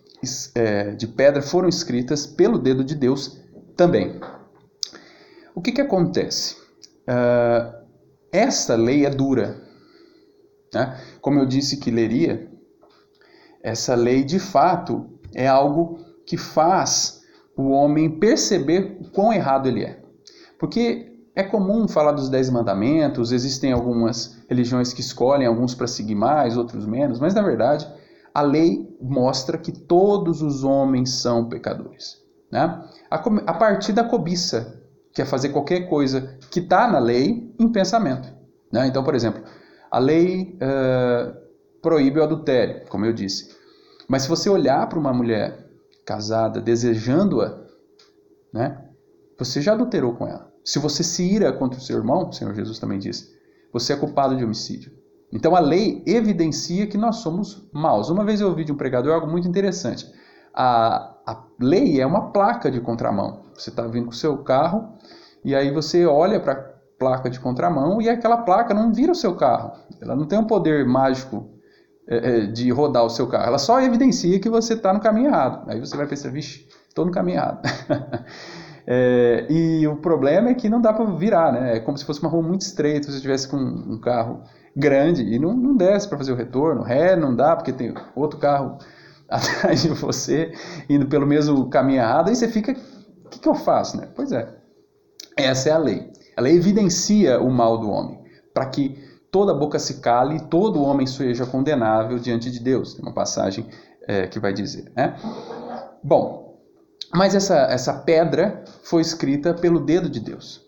é, 0.55 0.93
de 0.93 1.07
pedra 1.07 1.43
foram 1.43 1.69
escritas 1.69 2.27
pelo 2.27 2.59
dedo 2.59 2.83
de 2.83 2.95
Deus 2.95 3.39
também. 3.77 4.21
O 5.55 5.61
que, 5.61 5.73
que 5.73 5.81
acontece? 5.81 6.57
Uh, 7.03 7.87
essa 8.33 8.75
lei 8.75 9.07
é 9.07 9.11
dura. 9.11 9.63
Né? 10.75 11.01
Como 11.21 11.39
eu 11.39 11.47
disse 11.47 11.79
que 11.79 11.91
leria, 11.91 12.51
essa 13.63 13.95
lei 13.95 14.25
de 14.25 14.39
fato 14.39 15.09
é 15.35 15.47
algo 15.47 15.99
que 16.27 16.37
faz 16.37 17.23
o 17.57 17.71
homem 17.71 18.19
perceber 18.19 18.99
o 19.01 19.11
quão 19.11 19.33
errado 19.33 19.69
ele 19.69 19.85
é. 19.85 20.03
Porque 20.59 21.13
é 21.35 21.43
comum 21.43 21.87
falar 21.87 22.13
dos 22.13 22.29
Dez 22.29 22.51
Mandamentos, 22.51 23.33
existem 23.33 23.73
algumas 23.73 24.43
religiões 24.49 24.93
que 24.93 25.01
escolhem 25.01 25.47
alguns 25.47 25.75
para 25.75 25.87
seguir 25.87 26.15
mais, 26.15 26.57
outros 26.57 26.87
menos, 26.87 27.19
mas 27.19 27.35
na 27.35 27.43
verdade 27.43 27.87
a 28.35 28.43
lei 28.43 28.87
mostra 29.01 29.57
que 29.57 29.73
todos 29.73 30.43
os 30.43 30.63
homens 30.63 31.11
são 31.11 31.49
pecadores. 31.49 32.26
Né? 32.51 32.61
A, 33.11 33.17
a 33.17 33.55
partir 33.55 33.93
da 33.93 34.05
cobiça, 34.05 34.83
que 35.13 35.23
é 35.23 35.25
fazer 35.25 35.49
qualquer 35.49 35.89
coisa 35.89 36.39
que 36.51 36.61
está 36.61 36.87
na 36.87 36.99
lei 36.99 37.55
em 37.59 37.69
pensamento. 37.71 38.29
Né? 38.71 38.87
Então, 38.87 39.03
por 39.03 39.15
exemplo, 39.15 39.43
a 39.91 39.99
lei 39.99 40.57
uh, 40.57 41.35
proíbe 41.81 42.19
o 42.19 42.23
adultério, 42.23 42.87
como 42.89 43.07
eu 43.07 43.13
disse. 43.13 43.57
Mas 44.09 44.23
se 44.23 44.29
você 44.29 44.49
olhar 44.49 44.89
para 44.89 44.99
uma 44.99 45.13
mulher 45.13 45.67
casada 46.05 46.61
desejando-a, 46.61 47.59
né, 48.53 48.85
você 49.39 49.61
já 49.61 49.73
adulterou 49.73 50.15
com 50.15 50.27
ela. 50.27 50.53
Se 50.65 50.79
você 50.79 51.03
se 51.03 51.23
ira 51.25 51.53
contra 51.53 51.79
o 51.79 51.83
seu 51.83 51.97
irmão, 51.97 52.29
o 52.29 52.33
Senhor 52.33 52.55
Jesus 52.55 52.79
também 52.79 52.99
disse, 52.99 53.35
você 53.73 53.93
é 53.93 53.97
culpado 53.97 54.37
de 54.37 54.45
homicídio. 54.45 54.93
Então 55.33 55.57
a 55.57 55.61
lei 55.61 56.03
evidencia 56.07 56.87
que 56.87 56.97
nós 56.97 57.17
somos 57.17 57.69
maus. 57.73 58.11
Uma 58.11 58.25
vez 58.25 58.41
eu 58.41 58.49
ouvi 58.49 58.65
de 58.65 58.73
um 58.73 58.77
pregador 58.77 59.13
algo 59.13 59.27
muito 59.27 59.49
interessante. 59.49 60.11
A, 60.55 61.16
a 61.27 61.37
lei 61.59 62.01
é 62.01 62.07
uma 62.07 62.31
placa 62.31 62.71
de 62.71 62.81
contramão. 62.81 63.41
Você 63.55 63.71
está 63.71 63.83
vindo 63.87 64.07
com 64.07 64.13
o 64.13 64.15
seu 64.15 64.39
carro 64.39 64.95
e 65.45 65.55
aí 65.55 65.73
você 65.73 66.07
olha 66.07 66.39
para 66.39 66.53
a 66.53 66.65
placa 66.99 67.29
de 67.29 67.41
contramão 67.41 68.01
e 68.01 68.09
aquela 68.09 68.39
placa 68.39 68.73
não 68.73 68.93
vira 68.93 69.11
o 69.11 69.15
seu 69.15 69.35
carro. 69.35 69.73
Ela 70.01 70.15
não 70.15 70.27
tem 70.27 70.39
um 70.39 70.47
poder 70.47 70.87
mágico 70.87 71.51
é, 72.09 72.17
é 72.17 72.47
de 72.47 72.71
rodar 72.71 73.05
o 73.05 73.11
seu 73.11 73.27
carro. 73.27 73.47
Ela 73.47 73.59
só 73.59 73.81
evidencia 73.81 74.39
que 74.39 74.49
você 74.49 74.75
está 74.75 74.95
no 74.95 75.01
caminho 75.01 75.27
errado. 75.27 75.69
Aí 75.69 75.81
você 75.81 75.97
vai 75.97 76.07
pensar, 76.07 76.31
vixe, 76.31 76.69
estou 76.89 77.05
no 77.05 77.11
caminho 77.11 77.39
errado. 77.39 77.61
é, 78.87 79.47
e 79.51 79.87
o 79.89 79.97
problema 79.97 80.51
é 80.51 80.55
que 80.55 80.69
não 80.69 80.81
dá 80.81 80.93
para 80.93 81.05
virar, 81.07 81.53
né? 81.53 81.77
É 81.77 81.81
como 81.81 81.99
se 81.99 82.05
fosse 82.05 82.21
uma 82.21 82.31
rua 82.31 82.43
muito 82.43 82.61
estreita, 82.61 83.07
se 83.07 83.11
você 83.11 83.17
estivesse 83.17 83.49
com 83.49 83.57
um 83.57 83.99
carro 84.01 84.43
grande 84.77 85.23
e 85.23 85.39
não, 85.39 85.57
não 85.57 85.77
desce 85.77 86.09
para 86.09 86.19
fazer 86.19 86.31
o 86.31 86.37
retorno. 86.37 86.83
Ré 86.83 87.17
não 87.17 87.35
dá, 87.35 87.57
porque 87.57 87.73
tem 87.73 87.93
outro 88.15 88.39
carro 88.39 88.79
atrás 89.31 89.83
de 89.83 89.89
você, 89.89 90.53
indo 90.89 91.07
pelo 91.07 91.27
mesmo 91.27 91.69
caminho 91.69 92.01
errado, 92.01 92.29
aí 92.29 92.37
você 92.37 92.49
fica, 92.49 92.73
o 92.73 93.29
que, 93.29 93.39
que 93.41 93.49
eu 93.49 93.55
faço? 93.55 93.97
Né? 93.97 94.09
Pois 94.15 94.33
é, 94.33 94.49
essa 95.37 95.69
é 95.69 95.73
a 95.73 95.79
lei. 95.79 96.11
Ela 96.37 96.51
evidencia 96.51 97.41
o 97.41 97.51
mal 97.51 97.79
do 97.79 97.91
homem, 97.91 98.21
para 98.55 98.67
que 98.67 98.97
toda 99.31 99.53
boca 99.55 99.79
se 99.79 100.01
cale 100.01 100.37
e 100.37 100.41
todo 100.41 100.83
homem 100.83 101.07
seja 101.07 101.45
condenável 101.47 102.19
diante 102.19 102.51
de 102.51 102.61
Deus. 102.61 102.95
Tem 102.95 103.03
uma 103.03 103.13
passagem 103.13 103.67
é, 104.07 104.27
que 104.27 104.39
vai 104.39 104.53
dizer. 104.53 104.91
Né? 104.95 105.17
Bom, 106.03 106.59
mas 107.15 107.35
essa, 107.35 107.57
essa 107.71 107.93
pedra 107.93 108.65
foi 108.83 109.03
escrita 109.03 109.55
pelo 109.55 109.81
dedo 109.81 110.09
de 110.09 110.21
Deus. 110.21 110.65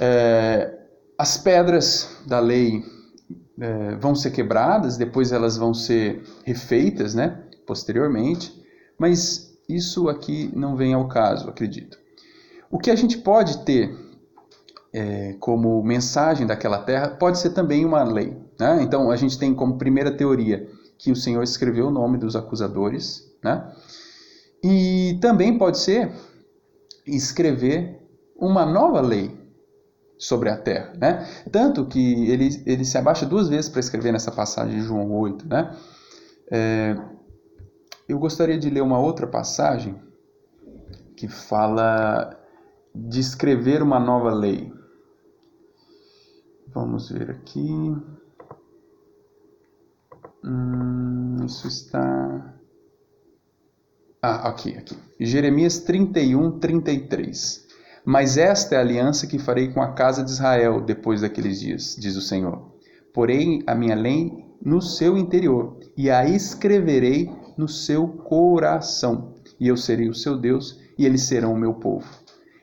É, 0.00 0.78
as 1.18 1.36
pedras 1.36 2.16
da 2.26 2.40
lei 2.40 2.82
é, 3.60 3.94
vão 3.96 4.14
ser 4.14 4.30
quebradas, 4.30 4.96
depois 4.96 5.32
elas 5.32 5.56
vão 5.56 5.74
ser 5.74 6.22
refeitas, 6.44 7.14
né, 7.14 7.42
posteriormente, 7.66 8.52
mas 8.98 9.56
isso 9.68 10.08
aqui 10.08 10.50
não 10.54 10.76
vem 10.76 10.94
ao 10.94 11.08
caso, 11.08 11.48
acredito. 11.48 11.98
O 12.70 12.78
que 12.78 12.90
a 12.90 12.96
gente 12.96 13.18
pode 13.18 13.64
ter 13.64 13.94
é, 14.92 15.34
como 15.40 15.82
mensagem 15.82 16.46
daquela 16.46 16.78
terra 16.78 17.08
pode 17.08 17.38
ser 17.38 17.50
também 17.50 17.84
uma 17.84 18.02
lei. 18.02 18.36
Né? 18.58 18.82
Então 18.82 19.10
a 19.10 19.16
gente 19.16 19.38
tem 19.38 19.54
como 19.54 19.78
primeira 19.78 20.10
teoria 20.10 20.68
que 20.98 21.10
o 21.10 21.16
Senhor 21.16 21.42
escreveu 21.42 21.88
o 21.88 21.90
nome 21.90 22.18
dos 22.18 22.36
acusadores, 22.36 23.30
né? 23.42 23.72
e 24.62 25.18
também 25.20 25.58
pode 25.58 25.78
ser 25.78 26.12
escrever 27.06 28.00
uma 28.36 28.64
nova 28.64 29.00
lei 29.00 29.41
sobre 30.22 30.48
a 30.48 30.56
terra, 30.56 30.92
né? 30.96 31.28
Tanto 31.50 31.84
que 31.84 32.30
ele, 32.30 32.48
ele 32.64 32.84
se 32.84 32.96
abaixa 32.96 33.26
duas 33.26 33.48
vezes 33.48 33.68
para 33.68 33.80
escrever 33.80 34.12
nessa 34.12 34.30
passagem 34.30 34.78
de 34.78 34.86
João 34.86 35.10
8, 35.10 35.48
né? 35.48 35.76
É, 36.48 36.96
eu 38.08 38.20
gostaria 38.20 38.56
de 38.56 38.70
ler 38.70 38.82
uma 38.82 39.00
outra 39.00 39.26
passagem 39.26 40.00
que 41.16 41.26
fala 41.26 42.38
de 42.94 43.18
escrever 43.18 43.82
uma 43.82 43.98
nova 43.98 44.32
lei. 44.32 44.72
Vamos 46.68 47.10
ver 47.10 47.32
aqui. 47.32 47.96
Hum, 50.44 51.36
isso 51.44 51.66
está. 51.66 52.54
Ah, 54.22 54.48
aqui, 54.48 54.76
aqui. 54.76 54.96
Jeremias 55.18 55.80
31, 55.80 56.60
33. 56.60 57.71
Mas 58.04 58.36
esta 58.36 58.74
é 58.74 58.78
a 58.78 58.80
aliança 58.80 59.28
que 59.28 59.38
farei 59.38 59.68
com 59.68 59.80
a 59.80 59.92
casa 59.92 60.24
de 60.24 60.30
Israel 60.30 60.80
depois 60.80 61.20
daqueles 61.20 61.60
dias, 61.60 61.96
diz 61.98 62.16
o 62.16 62.20
Senhor. 62.20 62.72
Porém 63.14 63.62
a 63.66 63.74
minha 63.74 63.94
lei 63.94 64.44
no 64.64 64.80
seu 64.80 65.16
interior, 65.16 65.78
e 65.96 66.10
a 66.10 66.24
escreverei 66.24 67.30
no 67.56 67.68
seu 67.68 68.08
coração, 68.08 69.34
e 69.58 69.68
eu 69.68 69.76
serei 69.76 70.08
o 70.08 70.14
seu 70.14 70.36
Deus, 70.36 70.80
e 70.98 71.04
eles 71.04 71.22
serão 71.22 71.52
o 71.52 71.58
meu 71.58 71.74
povo. 71.74 72.06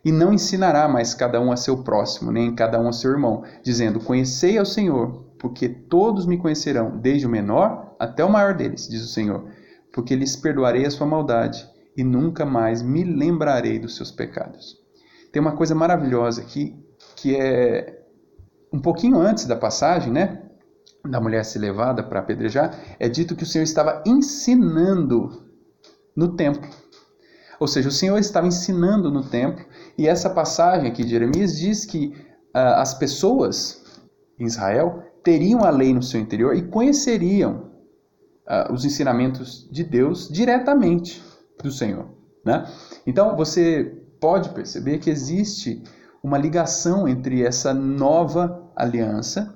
E 0.03 0.11
não 0.11 0.33
ensinará 0.33 0.87
mais 0.87 1.13
cada 1.13 1.39
um 1.41 1.51
a 1.51 1.57
seu 1.57 1.83
próximo, 1.83 2.31
nem 2.31 2.55
cada 2.55 2.79
um 2.79 2.87
a 2.87 2.93
seu 2.93 3.11
irmão, 3.11 3.43
dizendo: 3.63 3.99
Conhecei 3.99 4.57
ao 4.57 4.65
Senhor, 4.65 5.25
porque 5.37 5.67
todos 5.67 6.25
me 6.25 6.37
conhecerão, 6.37 6.97
desde 6.97 7.27
o 7.27 7.29
menor 7.29 7.95
até 7.99 8.23
o 8.23 8.31
maior 8.31 8.53
deles, 8.53 8.87
diz 8.87 9.03
o 9.03 9.07
Senhor, 9.07 9.45
porque 9.91 10.15
lhes 10.15 10.35
perdoarei 10.35 10.85
a 10.85 10.91
sua 10.91 11.05
maldade, 11.05 11.67
e 11.95 12.03
nunca 12.03 12.45
mais 12.45 12.81
me 12.81 13.03
lembrarei 13.03 13.77
dos 13.77 13.95
seus 13.95 14.09
pecados. 14.09 14.78
Tem 15.31 15.41
uma 15.41 15.55
coisa 15.55 15.75
maravilhosa 15.75 16.41
aqui, 16.41 16.75
que 17.15 17.35
é 17.35 18.03
um 18.71 18.79
pouquinho 18.79 19.19
antes 19.19 19.45
da 19.45 19.55
passagem, 19.55 20.11
né? 20.11 20.43
Da 21.07 21.19
mulher 21.21 21.45
ser 21.45 21.59
levada 21.59 22.03
para 22.03 22.19
apedrejar, 22.19 22.77
é 22.99 23.07
dito 23.07 23.35
que 23.35 23.43
o 23.43 23.45
Senhor 23.45 23.63
estava 23.63 24.03
ensinando 24.05 25.43
no 26.15 26.35
templo. 26.35 26.69
Ou 27.59 27.67
seja, 27.67 27.89
o 27.89 27.91
Senhor 27.91 28.17
estava 28.17 28.47
ensinando 28.47 29.11
no 29.11 29.23
templo, 29.23 29.65
e 29.97 30.07
essa 30.07 30.29
passagem 30.29 30.89
aqui 30.89 31.03
de 31.03 31.11
Jeremias 31.11 31.57
diz 31.57 31.85
que 31.85 32.07
uh, 32.55 32.75
as 32.77 32.93
pessoas 32.93 33.83
em 34.37 34.45
Israel 34.45 35.03
teriam 35.23 35.63
a 35.63 35.69
lei 35.69 35.93
no 35.93 36.01
seu 36.01 36.19
interior 36.19 36.55
e 36.55 36.67
conheceriam 36.67 37.71
uh, 38.47 38.73
os 38.73 38.85
ensinamentos 38.85 39.67
de 39.71 39.83
Deus 39.83 40.29
diretamente 40.29 41.21
do 41.61 41.71
Senhor. 41.71 42.07
Né? 42.45 42.65
Então, 43.05 43.35
você 43.35 43.98
pode 44.19 44.49
perceber 44.49 44.99
que 44.99 45.09
existe 45.09 45.83
uma 46.21 46.37
ligação 46.37 47.07
entre 47.07 47.43
essa 47.43 47.73
nova 47.73 48.69
aliança 48.75 49.55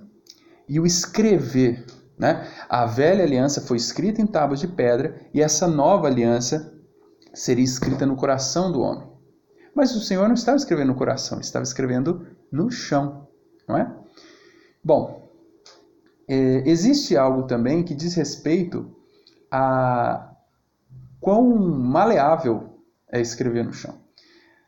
e 0.67 0.79
o 0.79 0.86
escrever. 0.86 1.86
Né? 2.17 2.48
A 2.70 2.86
velha 2.86 3.24
aliança 3.24 3.62
foi 3.62 3.77
escrita 3.77 4.22
em 4.22 4.27
tábuas 4.27 4.60
de 4.60 4.67
pedra 4.67 5.20
e 5.34 5.41
essa 5.41 5.67
nova 5.67 6.08
aliança 6.08 6.74
seria 7.34 7.65
escrita 7.65 8.05
no 8.05 8.15
coração 8.15 8.72
do 8.72 8.82
homem. 8.82 9.08
Mas 9.75 9.96
o 9.96 10.00
Senhor 10.00 10.27
não 10.27 10.36
estava 10.36 10.55
escrevendo 10.55 10.89
no 10.89 10.96
coração, 10.96 11.39
estava 11.39 11.63
escrevendo 11.63 12.27
no 12.51 12.70
chão, 12.70 13.27
não 13.67 13.75
é? 13.75 13.91
Bom, 14.84 15.29
é, 16.27 16.70
existe 16.70 17.17
algo 17.17 17.43
também 17.43 17.84
que 17.84 17.96
diz 17.96 18.13
respeito 18.13 18.96
a 19.51 20.32
quão 21.20 21.55
maleável 21.58 22.79
é 23.12 23.20
escrever 23.20 23.65
no 23.65 23.74
chão. 23.74 24.02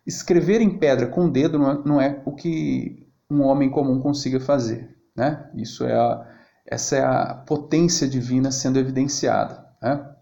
Escrever 0.05 0.61
em 0.61 0.77
pedra 0.77 1.07
com 1.07 1.25
o 1.25 1.31
dedo 1.31 1.57
não 1.57 1.71
é, 1.71 1.81
não 1.85 2.01
é 2.01 2.21
o 2.25 2.33
que 2.33 3.07
um 3.29 3.41
homem 3.41 3.69
comum 3.69 3.99
consiga 3.99 4.39
fazer. 4.39 4.95
Né? 5.15 5.49
Isso 5.55 5.83
é 5.85 5.95
a, 5.95 6.27
essa 6.65 6.95
é 6.95 7.03
a 7.03 7.33
potência 7.33 8.07
divina 8.07 8.51
sendo 8.51 8.79
evidenciada. 8.79 9.65
Né? 9.81 10.15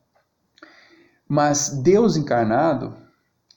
Mas 1.28 1.70
Deus 1.70 2.16
encarnado 2.16 2.96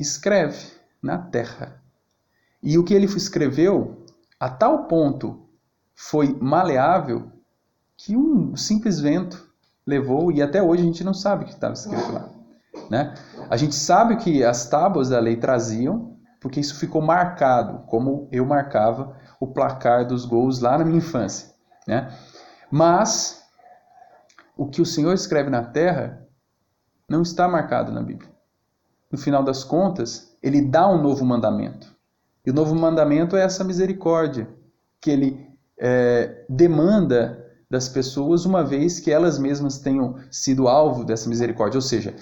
escreve 0.00 0.72
na 1.02 1.18
terra. 1.18 1.80
E 2.62 2.78
o 2.78 2.84
que 2.84 2.94
ele 2.94 3.06
escreveu, 3.06 4.04
a 4.40 4.48
tal 4.48 4.86
ponto 4.86 5.48
foi 5.94 6.36
maleável 6.40 7.30
que 7.96 8.16
um 8.16 8.56
simples 8.56 9.00
vento 9.00 9.46
levou 9.86 10.32
e 10.32 10.42
até 10.42 10.62
hoje 10.62 10.82
a 10.82 10.86
gente 10.86 11.04
não 11.04 11.14
sabe 11.14 11.44
o 11.44 11.46
que 11.46 11.54
estava 11.54 11.74
escrito 11.74 12.12
lá. 12.12 12.28
Né? 12.90 13.14
A 13.48 13.56
gente 13.56 13.74
sabe 13.74 14.16
que 14.16 14.44
as 14.44 14.68
tábuas 14.68 15.08
da 15.08 15.18
lei 15.18 15.36
traziam, 15.36 16.15
porque 16.46 16.60
isso 16.60 16.78
ficou 16.78 17.02
marcado, 17.02 17.80
como 17.88 18.28
eu 18.30 18.46
marcava 18.46 19.16
o 19.40 19.48
placar 19.48 20.06
dos 20.06 20.24
gols 20.24 20.60
lá 20.60 20.78
na 20.78 20.84
minha 20.84 20.98
infância. 20.98 21.52
Né? 21.88 22.08
Mas 22.70 23.42
o 24.56 24.68
que 24.68 24.80
o 24.80 24.86
Senhor 24.86 25.12
escreve 25.12 25.50
na 25.50 25.64
terra 25.64 26.24
não 27.08 27.22
está 27.22 27.48
marcado 27.48 27.90
na 27.90 28.00
Bíblia. 28.00 28.30
No 29.10 29.18
final 29.18 29.42
das 29.42 29.64
contas, 29.64 30.38
ele 30.40 30.62
dá 30.62 30.88
um 30.88 31.02
novo 31.02 31.24
mandamento. 31.24 31.92
E 32.46 32.50
o 32.52 32.54
novo 32.54 32.76
mandamento 32.76 33.36
é 33.36 33.42
essa 33.42 33.64
misericórdia, 33.64 34.48
que 35.00 35.10
ele 35.10 35.50
é, 35.76 36.46
demanda 36.48 37.44
das 37.68 37.88
pessoas, 37.88 38.44
uma 38.44 38.62
vez 38.62 39.00
que 39.00 39.10
elas 39.10 39.36
mesmas 39.36 39.78
tenham 39.78 40.14
sido 40.30 40.68
alvo 40.68 41.04
dessa 41.04 41.28
misericórdia. 41.28 41.78
Ou 41.78 41.82
seja, 41.82 42.14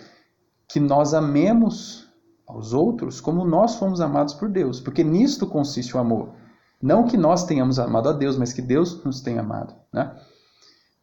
que 0.66 0.80
nós 0.80 1.12
amemos 1.12 2.03
aos 2.46 2.72
outros 2.72 3.20
como 3.20 3.44
nós 3.44 3.76
fomos 3.76 4.00
amados 4.00 4.34
por 4.34 4.48
Deus, 4.48 4.80
porque 4.80 5.02
nisto 5.02 5.46
consiste 5.46 5.96
o 5.96 6.00
amor. 6.00 6.34
Não 6.80 7.06
que 7.06 7.16
nós 7.16 7.44
tenhamos 7.44 7.78
amado 7.78 8.08
a 8.08 8.12
Deus, 8.12 8.36
mas 8.36 8.52
que 8.52 8.60
Deus 8.60 9.02
nos 9.04 9.20
tenha 9.20 9.40
amado. 9.40 9.74
Né? 9.92 10.14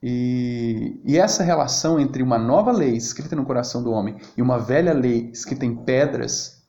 E, 0.04 1.02
e, 1.06 1.18
essa 1.18 1.44
relação 1.44 2.00
entre 2.00 2.24
uma 2.24 2.38
nova 2.38 2.72
lei 2.72 2.96
escrita 2.96 3.36
no 3.36 3.46
coração 3.46 3.84
do 3.84 3.92
homem 3.92 4.18
e 4.36 4.42
uma 4.42 4.58
velha 4.58 4.94
lei 4.94 5.30
escrita 5.32 5.66
em 5.66 5.76
pedras 5.76 6.64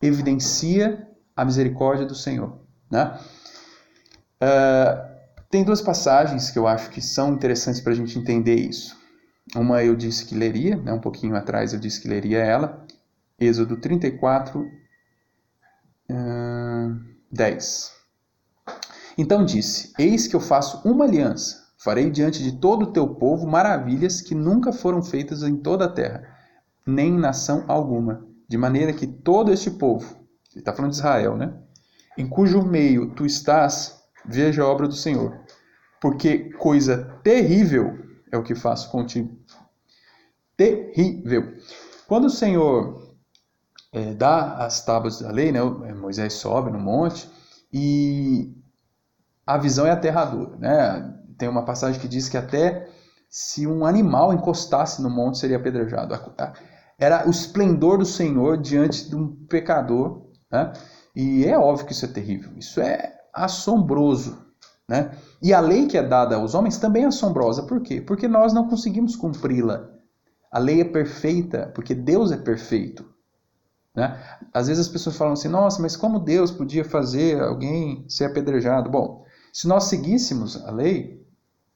evidencia 0.00 1.08
a 1.36 1.44
misericórdia 1.44 2.06
do 2.06 2.14
Senhor. 2.14 2.58
Né? 2.90 3.18
Uh, 4.42 5.10
tem 5.50 5.64
duas 5.64 5.82
passagens 5.82 6.50
que 6.50 6.58
eu 6.58 6.66
acho 6.66 6.90
que 6.90 7.02
são 7.02 7.34
interessantes 7.34 7.80
para 7.80 7.92
a 7.92 7.96
gente 7.96 8.18
entender 8.18 8.54
isso. 8.54 8.96
Uma 9.54 9.82
eu 9.82 9.96
disse 9.96 10.24
que 10.24 10.34
leria, 10.34 10.76
né, 10.76 10.92
um 10.92 11.00
pouquinho 11.00 11.34
atrás 11.34 11.72
eu 11.72 11.80
disse 11.80 12.00
que 12.00 12.08
leria 12.08 12.38
ela, 12.38 12.86
Êxodo 13.40 13.78
34, 13.78 14.60
uh, 16.10 17.00
10. 17.32 17.92
Então 19.16 19.44
disse: 19.44 19.94
Eis 19.98 20.26
que 20.26 20.36
eu 20.36 20.40
faço 20.40 20.86
uma 20.86 21.06
aliança, 21.06 21.72
farei 21.78 22.10
diante 22.10 22.42
de 22.42 22.60
todo 22.60 22.82
o 22.82 22.92
teu 22.92 23.14
povo 23.14 23.46
maravilhas 23.46 24.20
que 24.20 24.34
nunca 24.34 24.72
foram 24.72 25.02
feitas 25.02 25.42
em 25.42 25.56
toda 25.56 25.86
a 25.86 25.92
terra, 25.92 26.22
nem 26.86 27.14
em 27.14 27.18
nação 27.18 27.64
alguma, 27.66 28.26
de 28.46 28.58
maneira 28.58 28.92
que 28.92 29.06
todo 29.06 29.50
este 29.50 29.70
povo, 29.70 30.16
ele 30.52 30.60
está 30.60 30.74
falando 30.74 30.92
de 30.92 30.98
Israel, 30.98 31.36
né? 31.36 31.54
Em 32.18 32.28
cujo 32.28 32.62
meio 32.62 33.14
tu 33.14 33.24
estás, 33.24 34.02
veja 34.26 34.62
a 34.62 34.68
obra 34.68 34.86
do 34.86 34.94
Senhor, 34.94 35.40
porque 35.98 36.50
coisa 36.58 37.18
terrível 37.22 37.98
é 38.30 38.36
o 38.36 38.42
que 38.42 38.54
faço 38.54 38.90
contigo. 38.90 39.34
Terrível. 40.58 41.54
Quando 42.06 42.26
o 42.26 42.30
Senhor 42.30 43.09
é, 43.92 44.14
dá 44.14 44.56
as 44.58 44.84
tábuas 44.84 45.20
da 45.20 45.30
lei, 45.30 45.50
né? 45.50 45.60
Moisés 45.94 46.34
sobe 46.34 46.70
no 46.70 46.78
monte 46.78 47.28
e 47.72 48.54
a 49.46 49.58
visão 49.58 49.86
é 49.86 49.90
aterradora. 49.90 50.56
Né? 50.56 51.14
Tem 51.36 51.48
uma 51.48 51.64
passagem 51.64 52.00
que 52.00 52.08
diz 52.08 52.28
que 52.28 52.36
até 52.36 52.88
se 53.28 53.66
um 53.66 53.84
animal 53.84 54.32
encostasse 54.32 55.02
no 55.02 55.10
monte 55.10 55.38
seria 55.38 55.56
apedrejado. 55.56 56.18
Era 56.98 57.26
o 57.26 57.30
esplendor 57.30 57.98
do 57.98 58.04
Senhor 58.04 58.56
diante 58.58 59.08
de 59.08 59.16
um 59.16 59.34
pecador. 59.46 60.26
Né? 60.50 60.72
E 61.14 61.44
é 61.44 61.58
óbvio 61.58 61.86
que 61.86 61.92
isso 61.92 62.04
é 62.04 62.08
terrível. 62.08 62.52
Isso 62.56 62.80
é 62.80 63.12
assombroso. 63.34 64.38
Né? 64.88 65.10
E 65.42 65.52
a 65.52 65.60
lei 65.60 65.86
que 65.86 65.96
é 65.96 66.02
dada 66.02 66.36
aos 66.36 66.54
homens 66.54 66.78
também 66.78 67.04
é 67.04 67.06
assombrosa. 67.06 67.64
Por 67.64 67.80
quê? 67.80 68.00
Porque 68.00 68.28
nós 68.28 68.52
não 68.52 68.68
conseguimos 68.68 69.16
cumpri-la. 69.16 69.88
A 70.52 70.58
lei 70.58 70.80
é 70.80 70.84
perfeita 70.84 71.70
porque 71.74 71.94
Deus 71.94 72.30
é 72.32 72.36
perfeito. 72.36 73.04
Né? 73.94 74.18
Às 74.52 74.68
vezes 74.68 74.86
as 74.86 74.92
pessoas 74.92 75.16
falam 75.16 75.32
assim: 75.34 75.48
nossa, 75.48 75.80
mas 75.82 75.96
como 75.96 76.18
Deus 76.18 76.50
podia 76.50 76.84
fazer 76.84 77.40
alguém 77.40 78.04
ser 78.08 78.26
apedrejado? 78.26 78.90
Bom, 78.90 79.24
se 79.52 79.66
nós 79.66 79.84
seguíssemos 79.84 80.64
a 80.64 80.70
lei, 80.70 81.26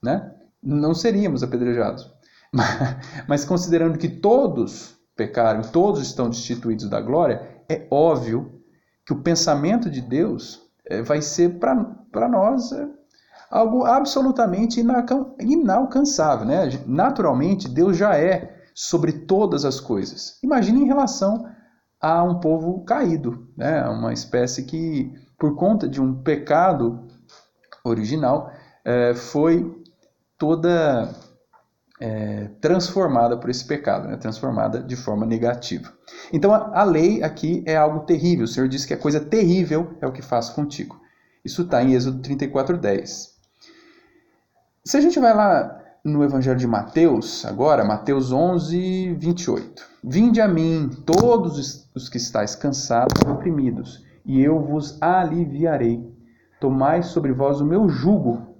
né, 0.03 0.33
não 0.63 0.95
seríamos 0.95 1.43
apedrejados. 1.43 2.13
Mas 3.29 3.45
considerando 3.45 3.99
que 3.99 4.09
todos 4.09 4.97
pecaram, 5.17 5.63
todos 5.63 6.01
estão 6.03 6.31
destituídos 6.31 6.89
da 6.89 7.01
glória, 7.01 7.63
é 7.69 7.87
óbvio 7.91 8.63
que 9.05 9.13
o 9.13 9.23
pensamento 9.23 9.91
de 9.91 10.01
Deus 10.01 10.63
eh, 10.87 11.03
vai 11.03 11.21
ser 11.21 11.59
para 11.59 12.29
nós 12.29 12.73
eh, 12.73 12.89
algo 13.51 13.85
absolutamente 13.85 14.81
inalcançável. 15.41 16.47
Né? 16.47 16.69
Naturalmente, 16.87 17.69
Deus 17.69 17.97
já 17.97 18.17
é 18.17 18.63
sobre 18.75 19.13
todas 19.13 19.65
as 19.65 19.79
coisas. 19.81 20.39
Imagine 20.43 20.83
em 20.83 20.87
relação 20.87 21.47
a 22.05 22.23
um 22.23 22.39
povo 22.39 22.85
caído, 22.85 23.49
né? 23.57 23.83
uma 23.89 24.13
espécie 24.13 24.65
que, 24.65 25.11
por 25.39 25.57
conta 25.57 25.89
de 25.89 26.03
um 26.03 26.23
pecado 26.23 27.09
original, 27.83 28.53
é, 28.85 29.15
foi 29.15 29.83
toda 30.37 31.09
é, 31.99 32.51
transformada 32.61 33.39
por 33.39 33.49
esse 33.49 33.65
pecado, 33.65 34.07
né? 34.07 34.19
transformada 34.19 34.83
de 34.83 34.97
forma 34.97 35.25
negativa. 35.25 35.91
Então 36.31 36.53
a, 36.53 36.81
a, 36.81 36.85
lei 36.85 37.23
aqui 37.23 37.65
é 37.67 37.75
algo 37.75 38.01
terrível. 38.01 38.45
O 38.45 38.49
Senhor 38.49 38.69
diz 38.69 38.85
que 38.85 38.93
a 38.93 38.99
coisa 38.99 39.19
terrível 39.19 39.97
é 40.03 40.07
o 40.07 40.13
que 40.13 40.21
faz 40.21 40.51
contigo. 40.51 41.01
Isso 41.43 41.63
está 41.63 41.83
em 41.83 41.95
Êxodo 41.95 42.21
34, 42.21 42.77
10. 42.77 43.35
Se 44.85 44.97
a 44.99 45.01
gente 45.01 45.19
vai 45.19 45.35
lá 45.35 45.84
no 46.05 46.23
Evangelho 46.23 46.59
de 46.59 46.67
Mateus, 46.67 47.47
agora, 47.47 47.83
Mateus 47.83 48.31
11, 48.31 49.15
28. 49.15 49.83
Vinde 50.05 50.39
a 50.39 50.47
mim, 50.47 50.91
todos 51.07 51.89
os 51.95 52.11
que 52.11 52.19
estáis 52.19 52.55
cansados 52.55 53.23
e 53.27 53.31
oprimidos, 53.31 54.05
e 54.23 54.43
eu 54.43 54.61
vos 54.61 55.01
aliviarei. 55.01 56.07
Tomai 56.61 57.03
sobre 57.03 57.33
vós 57.33 57.63
o 57.63 57.65
meu 57.65 57.89
jugo 57.89 58.55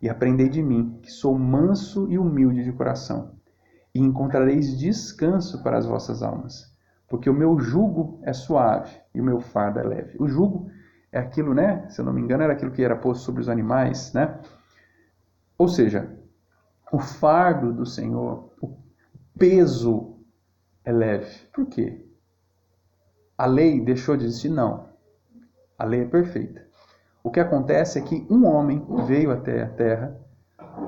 e 0.00 0.08
aprendei 0.08 0.48
de 0.48 0.62
mim, 0.62 0.98
que 1.02 1.10
sou 1.10 1.38
manso 1.38 2.10
e 2.10 2.18
humilde 2.18 2.64
de 2.64 2.72
coração, 2.72 3.32
e 3.94 4.00
encontrareis 4.00 4.78
descanso 4.78 5.62
para 5.62 5.76
as 5.76 5.84
vossas 5.84 6.22
almas, 6.22 6.74
porque 7.06 7.28
o 7.28 7.34
meu 7.34 7.58
jugo 7.58 8.18
é 8.22 8.32
suave 8.32 8.90
e 9.14 9.20
o 9.20 9.24
meu 9.24 9.38
fardo 9.38 9.80
é 9.80 9.82
leve. 9.82 10.16
O 10.18 10.26
jugo 10.26 10.70
é 11.12 11.18
aquilo, 11.18 11.52
né? 11.52 11.86
Se 11.90 12.00
eu 12.00 12.06
não 12.06 12.12
me 12.14 12.22
engano, 12.22 12.42
era 12.42 12.54
aquilo 12.54 12.70
que 12.70 12.82
era 12.82 12.96
posto 12.96 13.22
sobre 13.22 13.42
os 13.42 13.50
animais, 13.50 14.14
né? 14.14 14.38
Ou 15.58 15.68
seja, 15.68 16.18
o 16.92 16.98
fardo 16.98 17.72
do 17.72 17.86
Senhor, 17.86 18.52
o 18.60 18.76
peso 19.38 20.18
é 20.84 20.92
leve. 20.92 21.46
Por 21.52 21.66
quê? 21.66 22.06
A 23.38 23.46
lei 23.46 23.80
deixou 23.80 24.16
de 24.16 24.26
existir? 24.26 24.48
Não. 24.48 24.88
A 25.78 25.84
lei 25.84 26.02
é 26.02 26.06
perfeita. 26.06 26.66
O 27.22 27.30
que 27.30 27.40
acontece 27.40 27.98
é 27.98 28.02
que 28.02 28.26
um 28.30 28.46
homem 28.46 28.84
veio 29.06 29.30
até 29.30 29.62
a 29.62 29.70
terra 29.70 30.18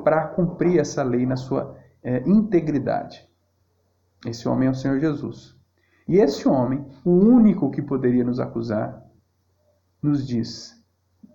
para 0.02 0.26
cumprir 0.28 0.78
essa 0.78 1.02
lei 1.02 1.24
na 1.24 1.36
sua 1.36 1.76
é, 2.02 2.18
integridade. 2.28 3.28
Esse 4.26 4.48
homem 4.48 4.68
é 4.68 4.70
o 4.70 4.74
Senhor 4.74 4.98
Jesus. 4.98 5.56
E 6.08 6.18
esse 6.18 6.48
homem, 6.48 6.84
o 7.04 7.10
único 7.10 7.70
que 7.70 7.80
poderia 7.80 8.24
nos 8.24 8.40
acusar, 8.40 9.02
nos 10.02 10.26
diz: 10.26 10.74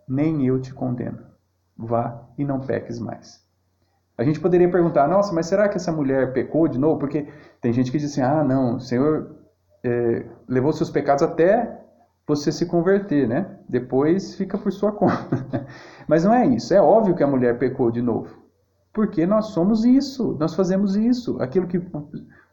Nem 0.07 0.45
eu 0.45 0.59
te 0.59 0.73
condeno. 0.73 1.25
Vá 1.77 2.27
e 2.37 2.43
não 2.43 2.59
peques 2.59 2.99
mais. 2.99 3.46
A 4.17 4.23
gente 4.23 4.39
poderia 4.39 4.69
perguntar: 4.69 5.07
Nossa, 5.07 5.33
mas 5.33 5.45
será 5.45 5.69
que 5.69 5.77
essa 5.77 5.91
mulher 5.91 6.33
pecou 6.33 6.67
de 6.67 6.79
novo? 6.79 6.99
Porque 6.99 7.27
tem 7.61 7.71
gente 7.71 7.91
que 7.91 7.97
diz 7.97 8.11
assim: 8.11 8.21
Ah, 8.21 8.43
não, 8.43 8.77
o 8.77 8.79
Senhor 8.79 9.35
é, 9.83 10.25
levou 10.47 10.73
seus 10.73 10.89
pecados 10.89 11.23
até 11.23 11.81
você 12.27 12.51
se 12.51 12.65
converter, 12.65 13.27
né? 13.27 13.57
Depois 13.69 14.35
fica 14.35 14.57
por 14.57 14.71
sua 14.71 14.91
conta. 14.93 15.65
Mas 16.07 16.23
não 16.23 16.33
é 16.33 16.45
isso. 16.45 16.73
É 16.73 16.81
óbvio 16.81 17.15
que 17.15 17.23
a 17.23 17.27
mulher 17.27 17.57
pecou 17.57 17.91
de 17.91 18.01
novo. 18.01 18.35
Porque 18.91 19.25
nós 19.25 19.47
somos 19.47 19.85
isso, 19.85 20.35
nós 20.39 20.55
fazemos 20.55 20.95
isso. 20.95 21.39
Aquilo 21.41 21.67
que 21.67 21.79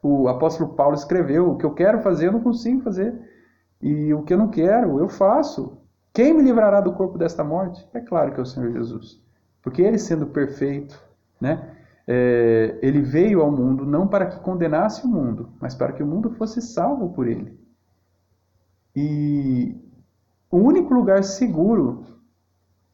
o 0.02 0.28
apóstolo 0.28 0.74
Paulo 0.74 0.94
escreveu, 0.94 1.50
o 1.50 1.56
que 1.56 1.64
eu 1.64 1.72
quero 1.72 2.00
fazer 2.00 2.28
eu 2.28 2.32
não 2.32 2.40
consigo 2.40 2.82
fazer. 2.82 3.18
E 3.80 4.12
o 4.12 4.22
que 4.22 4.34
eu 4.34 4.38
não 4.38 4.48
quero, 4.48 4.98
eu 4.98 5.08
faço. 5.08 5.78
Quem 6.12 6.32
me 6.32 6.42
livrará 6.42 6.80
do 6.80 6.92
corpo 6.92 7.18
desta 7.18 7.42
morte? 7.42 7.86
É 7.92 8.00
claro 8.00 8.32
que 8.32 8.38
é 8.38 8.42
o 8.42 8.46
Senhor 8.46 8.70
Jesus. 8.72 9.20
Porque 9.62 9.82
ele 9.82 9.98
sendo 9.98 10.26
perfeito, 10.26 11.02
né? 11.44 11.70
É, 12.06 12.78
ele 12.82 13.00
veio 13.00 13.40
ao 13.40 13.50
mundo 13.50 13.86
não 13.86 14.08
para 14.08 14.26
que 14.26 14.40
condenasse 14.40 15.06
o 15.06 15.08
mundo, 15.08 15.52
mas 15.60 15.74
para 15.74 15.92
que 15.92 16.02
o 16.02 16.06
mundo 16.06 16.30
fosse 16.30 16.60
salvo 16.60 17.10
por 17.10 17.28
ele. 17.28 17.58
E 18.96 19.76
o 20.50 20.58
único 20.58 20.92
lugar 20.92 21.22
seguro 21.22 22.04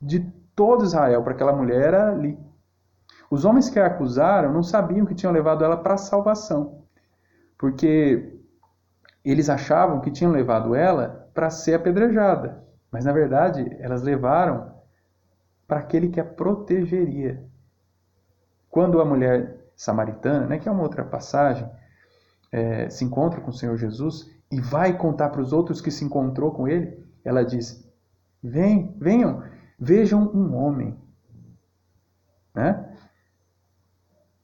de 0.01 0.21
todo 0.55 0.85
Israel 0.85 1.23
para 1.23 1.33
aquela 1.33 1.53
mulher 1.53 1.89
era 1.89 2.13
ali. 2.13 2.39
Os 3.31 3.45
homens 3.45 3.71
que 3.71 3.79
a 3.79 3.87
acusaram 3.87 4.53
não 4.53 4.63
sabiam 4.63 5.07
que 5.07 5.15
tinham 5.15 5.33
levado 5.33 5.65
ela 5.65 5.77
para 5.77 5.95
a 5.95 5.99
salvação. 5.99 6.83
Porque 7.59 8.41
eles 9.25 9.51
achavam 9.51 10.01
que 10.01 10.11
tinham 10.11 10.33
levado 10.33 10.75
ela 10.75 11.29
para 11.35 11.51
ser 11.51 11.75
apedrejada, 11.75 12.65
mas 12.91 13.05
na 13.05 13.13
verdade 13.13 13.77
elas 13.79 14.03
levaram 14.03 14.73
para 15.69 15.81
aquele 15.81 16.09
que 16.09 16.19
a 16.19 16.25
protegeria. 16.25 17.45
Quando 18.71 19.01
a 19.01 19.05
mulher 19.05 19.57
samaritana, 19.77 20.47
né, 20.47 20.59
que 20.59 20.69
é 20.69 20.73
uma 20.73 20.83
outra 20.83 21.05
passagem, 21.05 21.69
é, 22.53 22.89
se 22.89 23.05
encontra 23.05 23.41
com 23.41 23.51
o 23.51 23.55
Senhor 23.55 23.77
Jesus 23.77 24.31
e 24.51 24.61
vai 24.61 24.97
contar 24.97 25.31
para 25.31 25.41
os 25.41 25.53
outros 25.53 25.81
que 25.81 25.91
se 25.91 26.05
encontrou 26.05 26.53
com 26.53 26.69
ele, 26.69 27.05
ela 27.25 27.45
diz: 27.45 27.87
Vem, 28.43 28.95
venham, 28.99 29.43
vejam 29.79 30.23
um 30.35 30.55
homem. 30.55 30.97
Né? 32.55 32.97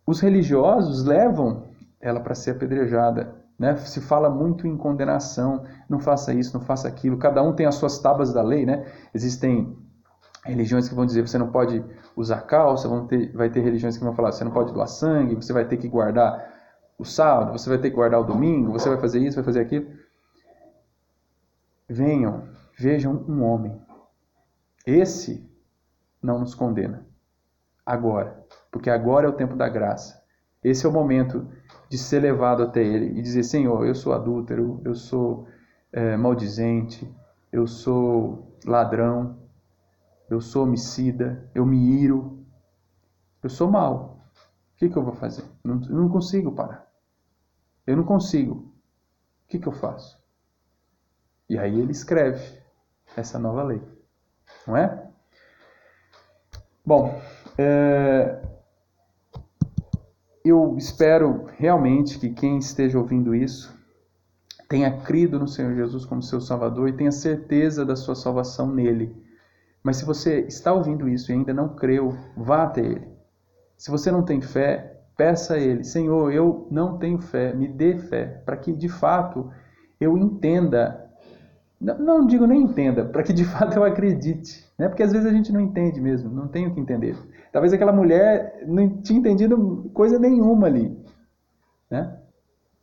Os 0.07 0.21
religiosos 0.21 1.05
levam 1.05 1.65
ela 2.01 2.21
para 2.21 2.35
ser 2.35 2.53
apedrejada. 2.53 3.35
Né? 3.59 3.77
Se 3.77 4.01
fala 4.01 4.31
muito 4.31 4.67
em 4.67 4.77
condenação, 4.77 5.65
não 5.89 5.99
faça 5.99 6.33
isso, 6.33 6.57
não 6.57 6.65
faça 6.65 6.87
aquilo. 6.87 7.19
Cada 7.19 7.43
um 7.43 7.55
tem 7.55 7.67
as 7.67 7.75
suas 7.77 7.99
tábuas 7.99 8.33
da 8.33 8.43
lei. 8.43 8.65
Né? 8.65 8.87
Existem 9.13 9.77
religiões 10.47 10.89
que 10.89 10.95
vão 10.95 11.05
dizer 11.05 11.27
você 11.27 11.39
não 11.39 11.51
pode 11.51 11.85
usar 12.17 12.41
calça, 12.43 12.89
vão 12.89 13.07
ter, 13.07 13.33
vai 13.33 13.51
ter 13.51 13.61
religiões 13.61 13.97
que 13.97 14.05
vão 14.05 14.15
falar 14.15 14.33
você 14.33 14.45
não 14.45 14.53
pode 14.53 14.73
doar 14.73 14.89
sangue, 14.89 15.35
você 15.35 15.53
vai 15.53 15.65
ter 15.65 15.77
que 15.77 15.89
guardar 15.89 16.55
o 16.99 17.05
sábado, 17.05 17.53
você 17.53 17.69
vai 17.69 17.79
ter 17.79 17.91
que 17.91 17.97
guardar 17.97 18.21
o 18.21 18.25
domingo, 18.25 18.73
você 18.73 18.89
vai 18.89 18.99
fazer 18.99 19.21
isso, 19.21 19.37
vai 19.37 19.45
fazer 19.45 19.61
aquilo. 19.61 19.87
Venham, 21.89 22.49
vejam 22.79 23.25
um 23.29 23.43
homem. 23.43 23.81
Esse 24.87 25.49
não 26.23 26.39
nos 26.39 26.55
condena. 26.55 27.07
Agora, 27.85 28.45
porque 28.71 28.91
agora 28.91 29.27
é 29.27 29.29
o 29.29 29.35
tempo 29.35 29.55
da 29.55 29.69
graça. 29.69 30.23
Esse 30.65 30.87
é 30.87 30.89
o 30.89 30.93
momento 30.93 31.47
de 31.89 31.99
ser 31.99 32.21
levado 32.21 32.63
até 32.63 32.83
Ele 32.83 33.19
e 33.19 33.23
dizer: 33.23 33.45
Senhor, 33.45 33.87
eu 33.87 33.95
sou 33.95 34.13
adúltero, 34.13 34.81
eu 34.85 34.95
sou 34.95 35.47
é, 35.93 36.17
maldizente, 36.17 37.09
eu 37.53 37.67
sou 37.67 38.57
ladrão, 38.65 39.39
eu 40.29 40.41
sou 40.41 40.65
homicida, 40.65 41.49
eu 41.55 41.65
me 41.65 42.03
iro, 42.03 42.45
eu 43.43 43.49
sou 43.49 43.71
mau. 43.71 44.25
O 44.75 44.79
que, 44.79 44.89
que 44.89 44.97
eu 44.97 45.05
vou 45.05 45.15
fazer? 45.15 45.45
Não, 45.63 45.81
eu 45.83 45.97
não 45.97 46.09
consigo 46.09 46.53
parar. 46.53 46.87
Eu 47.87 47.97
não 47.97 48.05
consigo. 48.05 48.55
O 49.45 49.49
que, 49.49 49.59
que 49.59 49.67
eu 49.67 49.73
faço? 49.73 50.19
E 51.49 51.57
aí 51.57 51.79
ele 51.79 51.93
escreve 51.93 52.61
essa 53.17 53.39
nova 53.39 53.63
lei. 53.63 53.81
Não 54.67 54.77
é? 54.77 55.09
Bom, 56.85 57.21
é... 57.57 58.43
eu 60.45 60.77
espero 60.77 61.47
realmente 61.57 62.19
que 62.19 62.31
quem 62.31 62.59
esteja 62.59 62.99
ouvindo 62.99 63.35
isso 63.35 63.75
tenha 64.69 65.01
crido 65.03 65.39
no 65.39 65.47
Senhor 65.47 65.75
Jesus 65.77 66.05
como 66.05 66.23
seu 66.23 66.41
Salvador 66.41 66.89
e 66.89 66.97
tenha 66.97 67.13
certeza 67.13 67.85
da 67.85 67.95
sua 67.95 68.17
salvação 68.17 68.73
nele 68.73 69.26
mas 69.87 69.99
se 69.99 70.05
você 70.05 70.41
está 70.41 70.73
ouvindo 70.73 71.09
isso 71.09 71.31
e 71.31 71.35
ainda 71.37 71.55
não 71.55 71.69
creu, 71.69 72.13
vá 72.37 72.65
até 72.65 72.81
Ele. 72.81 73.07
Se 73.79 73.89
você 73.89 74.11
não 74.11 74.25
tem 74.25 74.41
fé, 74.41 74.99
peça 75.17 75.55
a 75.55 75.61
Ele: 75.61 75.85
Senhor, 75.85 76.33
eu 76.33 76.67
não 76.73 76.99
tenho 76.99 77.21
fé, 77.21 77.55
me 77.55 77.69
dê 77.69 77.97
fé, 77.97 78.43
para 78.45 78.57
que 78.57 78.73
de 78.73 78.89
fato 78.89 79.49
eu 80.01 80.19
entenda. 80.19 81.09
Não, 81.81 82.01
não 82.01 82.27
digo 82.27 82.49
nem 82.49 82.63
entenda, 82.63 83.05
para 83.05 83.23
que 83.23 83.33
de 83.33 83.45
fato 83.45 83.77
eu 83.77 83.85
acredite. 83.85 84.67
Né? 84.77 84.89
Porque 84.89 85.05
às 85.05 85.13
vezes 85.13 85.25
a 85.25 85.33
gente 85.33 85.53
não 85.53 85.61
entende 85.61 86.01
mesmo, 86.01 86.35
não 86.35 86.49
tem 86.49 86.67
o 86.67 86.75
que 86.75 86.81
entender. 86.81 87.17
Talvez 87.53 87.73
aquela 87.73 87.93
mulher 87.93 88.65
não 88.67 88.89
tinha 88.89 89.21
entendido 89.21 89.89
coisa 89.95 90.19
nenhuma 90.19 90.67
ali. 90.67 90.99
Né? 91.89 92.13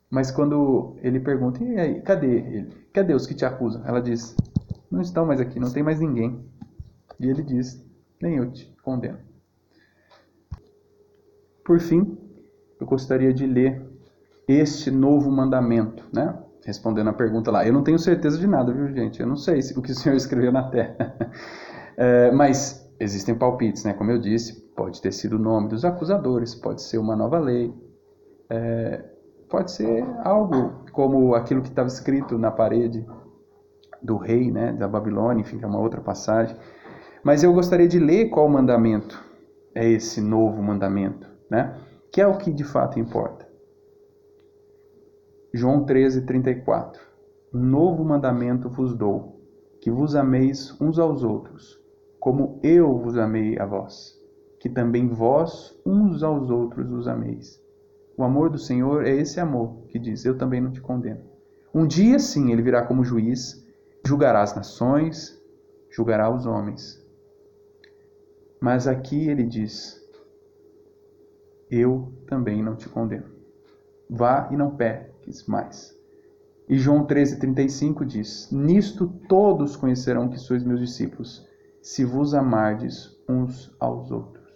Mas 0.08 0.30
quando 0.30 0.96
ele 1.02 1.20
pergunta, 1.20 1.62
e 1.62 1.78
aí, 1.78 2.00
cadê 2.00 2.38
ele? 2.38 2.70
Cadê 2.94 3.12
os 3.12 3.26
que 3.26 3.34
te 3.34 3.44
acusam? 3.44 3.82
Ela 3.84 4.00
diz, 4.00 4.34
não 4.90 5.02
estão 5.02 5.26
mais 5.26 5.40
aqui, 5.40 5.60
não 5.60 5.70
tem 5.70 5.82
mais 5.82 6.00
ninguém. 6.00 6.42
E 7.18 7.28
ele 7.28 7.42
diz: 7.42 7.84
Nem 8.20 8.36
eu 8.36 8.50
te 8.50 8.74
condeno. 8.82 9.18
Por 11.64 11.80
fim, 11.80 12.18
eu 12.80 12.86
gostaria 12.86 13.32
de 13.32 13.46
ler 13.46 13.82
este 14.46 14.90
novo 14.90 15.30
mandamento, 15.30 16.04
né? 16.12 16.38
Respondendo 16.64 17.08
a 17.08 17.12
pergunta 17.12 17.50
lá. 17.50 17.66
Eu 17.66 17.72
não 17.72 17.82
tenho 17.82 17.98
certeza 17.98 18.38
de 18.38 18.46
nada, 18.46 18.72
viu, 18.72 18.88
gente? 18.92 19.20
Eu 19.20 19.26
não 19.26 19.36
sei 19.36 19.60
o 19.76 19.82
que 19.82 19.92
o 19.92 19.94
Senhor 19.94 20.16
escreveu 20.16 20.52
na 20.52 20.68
terra. 20.70 20.96
É, 21.96 22.32
mas 22.32 22.84
existem 22.98 23.36
palpites, 23.36 23.84
né? 23.84 23.92
Como 23.92 24.10
eu 24.10 24.18
disse, 24.18 24.60
pode 24.74 25.00
ter 25.00 25.12
sido 25.12 25.36
o 25.36 25.38
nome 25.38 25.68
dos 25.68 25.84
acusadores, 25.84 26.52
pode 26.52 26.82
ser 26.82 26.98
uma 26.98 27.14
nova 27.14 27.38
lei, 27.38 27.72
é, 28.50 29.00
pode 29.48 29.70
ser 29.70 30.04
algo 30.24 30.84
como 30.90 31.36
aquilo 31.36 31.62
que 31.62 31.68
estava 31.68 31.86
escrito 31.86 32.36
na 32.36 32.50
parede 32.50 33.06
do 34.02 34.16
rei, 34.16 34.50
né? 34.50 34.72
Da 34.72 34.88
Babilônia, 34.88 35.40
enfim, 35.40 35.58
que 35.58 35.64
é 35.64 35.68
uma 35.68 35.78
outra 35.78 36.00
passagem. 36.00 36.56
Mas 37.24 37.42
eu 37.42 37.54
gostaria 37.54 37.88
de 37.88 37.98
ler 37.98 38.28
qual 38.28 38.46
mandamento 38.50 39.24
é 39.74 39.88
esse 39.88 40.20
novo 40.20 40.62
mandamento, 40.62 41.26
né? 41.50 41.80
Que 42.12 42.20
é 42.20 42.26
o 42.26 42.36
que 42.36 42.52
de 42.52 42.62
fato 42.62 43.00
importa. 43.00 43.48
João 45.52 45.84
13, 45.84 46.26
34. 46.26 47.00
Um 47.54 47.60
novo 47.60 48.04
mandamento 48.04 48.68
vos 48.68 48.94
dou, 48.94 49.40
que 49.80 49.90
vos 49.90 50.14
ameis 50.14 50.78
uns 50.78 50.98
aos 50.98 51.24
outros, 51.24 51.80
como 52.20 52.60
eu 52.62 52.98
vos 52.98 53.16
amei 53.16 53.58
a 53.58 53.64
vós, 53.64 54.20
que 54.60 54.68
também 54.68 55.08
vós 55.08 55.74
uns 55.86 56.22
aos 56.22 56.50
outros 56.50 56.92
os 56.92 57.08
ameis. 57.08 57.58
O 58.18 58.22
amor 58.22 58.50
do 58.50 58.58
Senhor 58.58 59.06
é 59.06 59.16
esse 59.16 59.40
amor 59.40 59.86
que 59.88 59.98
diz: 59.98 60.26
Eu 60.26 60.36
também 60.36 60.60
não 60.60 60.70
te 60.70 60.80
condeno. 60.80 61.22
Um 61.74 61.86
dia 61.86 62.18
sim 62.18 62.52
ele 62.52 62.62
virá 62.62 62.84
como 62.84 63.02
juiz, 63.02 63.66
julgará 64.06 64.42
as 64.42 64.54
nações, 64.54 65.40
julgará 65.90 66.28
os 66.28 66.44
homens. 66.44 67.03
Mas 68.64 68.86
aqui 68.86 69.28
ele 69.28 69.42
diz: 69.44 70.02
Eu 71.70 72.14
também 72.26 72.62
não 72.62 72.74
te 72.74 72.88
condeno. 72.88 73.26
Vá 74.08 74.48
e 74.50 74.56
não 74.56 74.74
peques 74.74 75.46
mais. 75.46 75.94
E 76.66 76.78
João 76.78 77.06
13,35 77.06 78.06
diz: 78.06 78.50
Nisto 78.50 79.06
todos 79.28 79.76
conhecerão 79.76 80.30
que 80.30 80.38
sois 80.38 80.64
meus 80.64 80.80
discípulos, 80.80 81.46
se 81.82 82.06
vos 82.06 82.32
amardes 82.32 83.14
uns 83.28 83.70
aos 83.78 84.10
outros. 84.10 84.50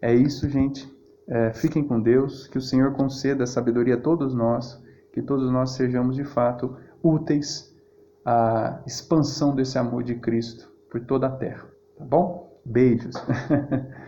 É 0.00 0.14
isso, 0.14 0.48
gente. 0.48 0.90
É, 1.28 1.52
fiquem 1.52 1.86
com 1.86 2.00
Deus, 2.00 2.46
que 2.46 2.56
o 2.56 2.62
Senhor 2.62 2.94
conceda 2.94 3.44
sabedoria 3.44 3.96
a 3.96 4.00
todos 4.00 4.34
nós, 4.34 4.82
que 5.12 5.20
todos 5.20 5.52
nós 5.52 5.72
sejamos 5.72 6.16
de 6.16 6.24
fato 6.24 6.78
úteis 7.02 7.76
à 8.24 8.82
expansão 8.86 9.54
desse 9.54 9.76
amor 9.76 10.02
de 10.02 10.14
Cristo 10.14 10.72
por 10.90 11.04
toda 11.04 11.26
a 11.26 11.30
terra. 11.30 11.68
Tá 11.98 12.06
bom? 12.06 12.53
Beijos. 12.64 13.14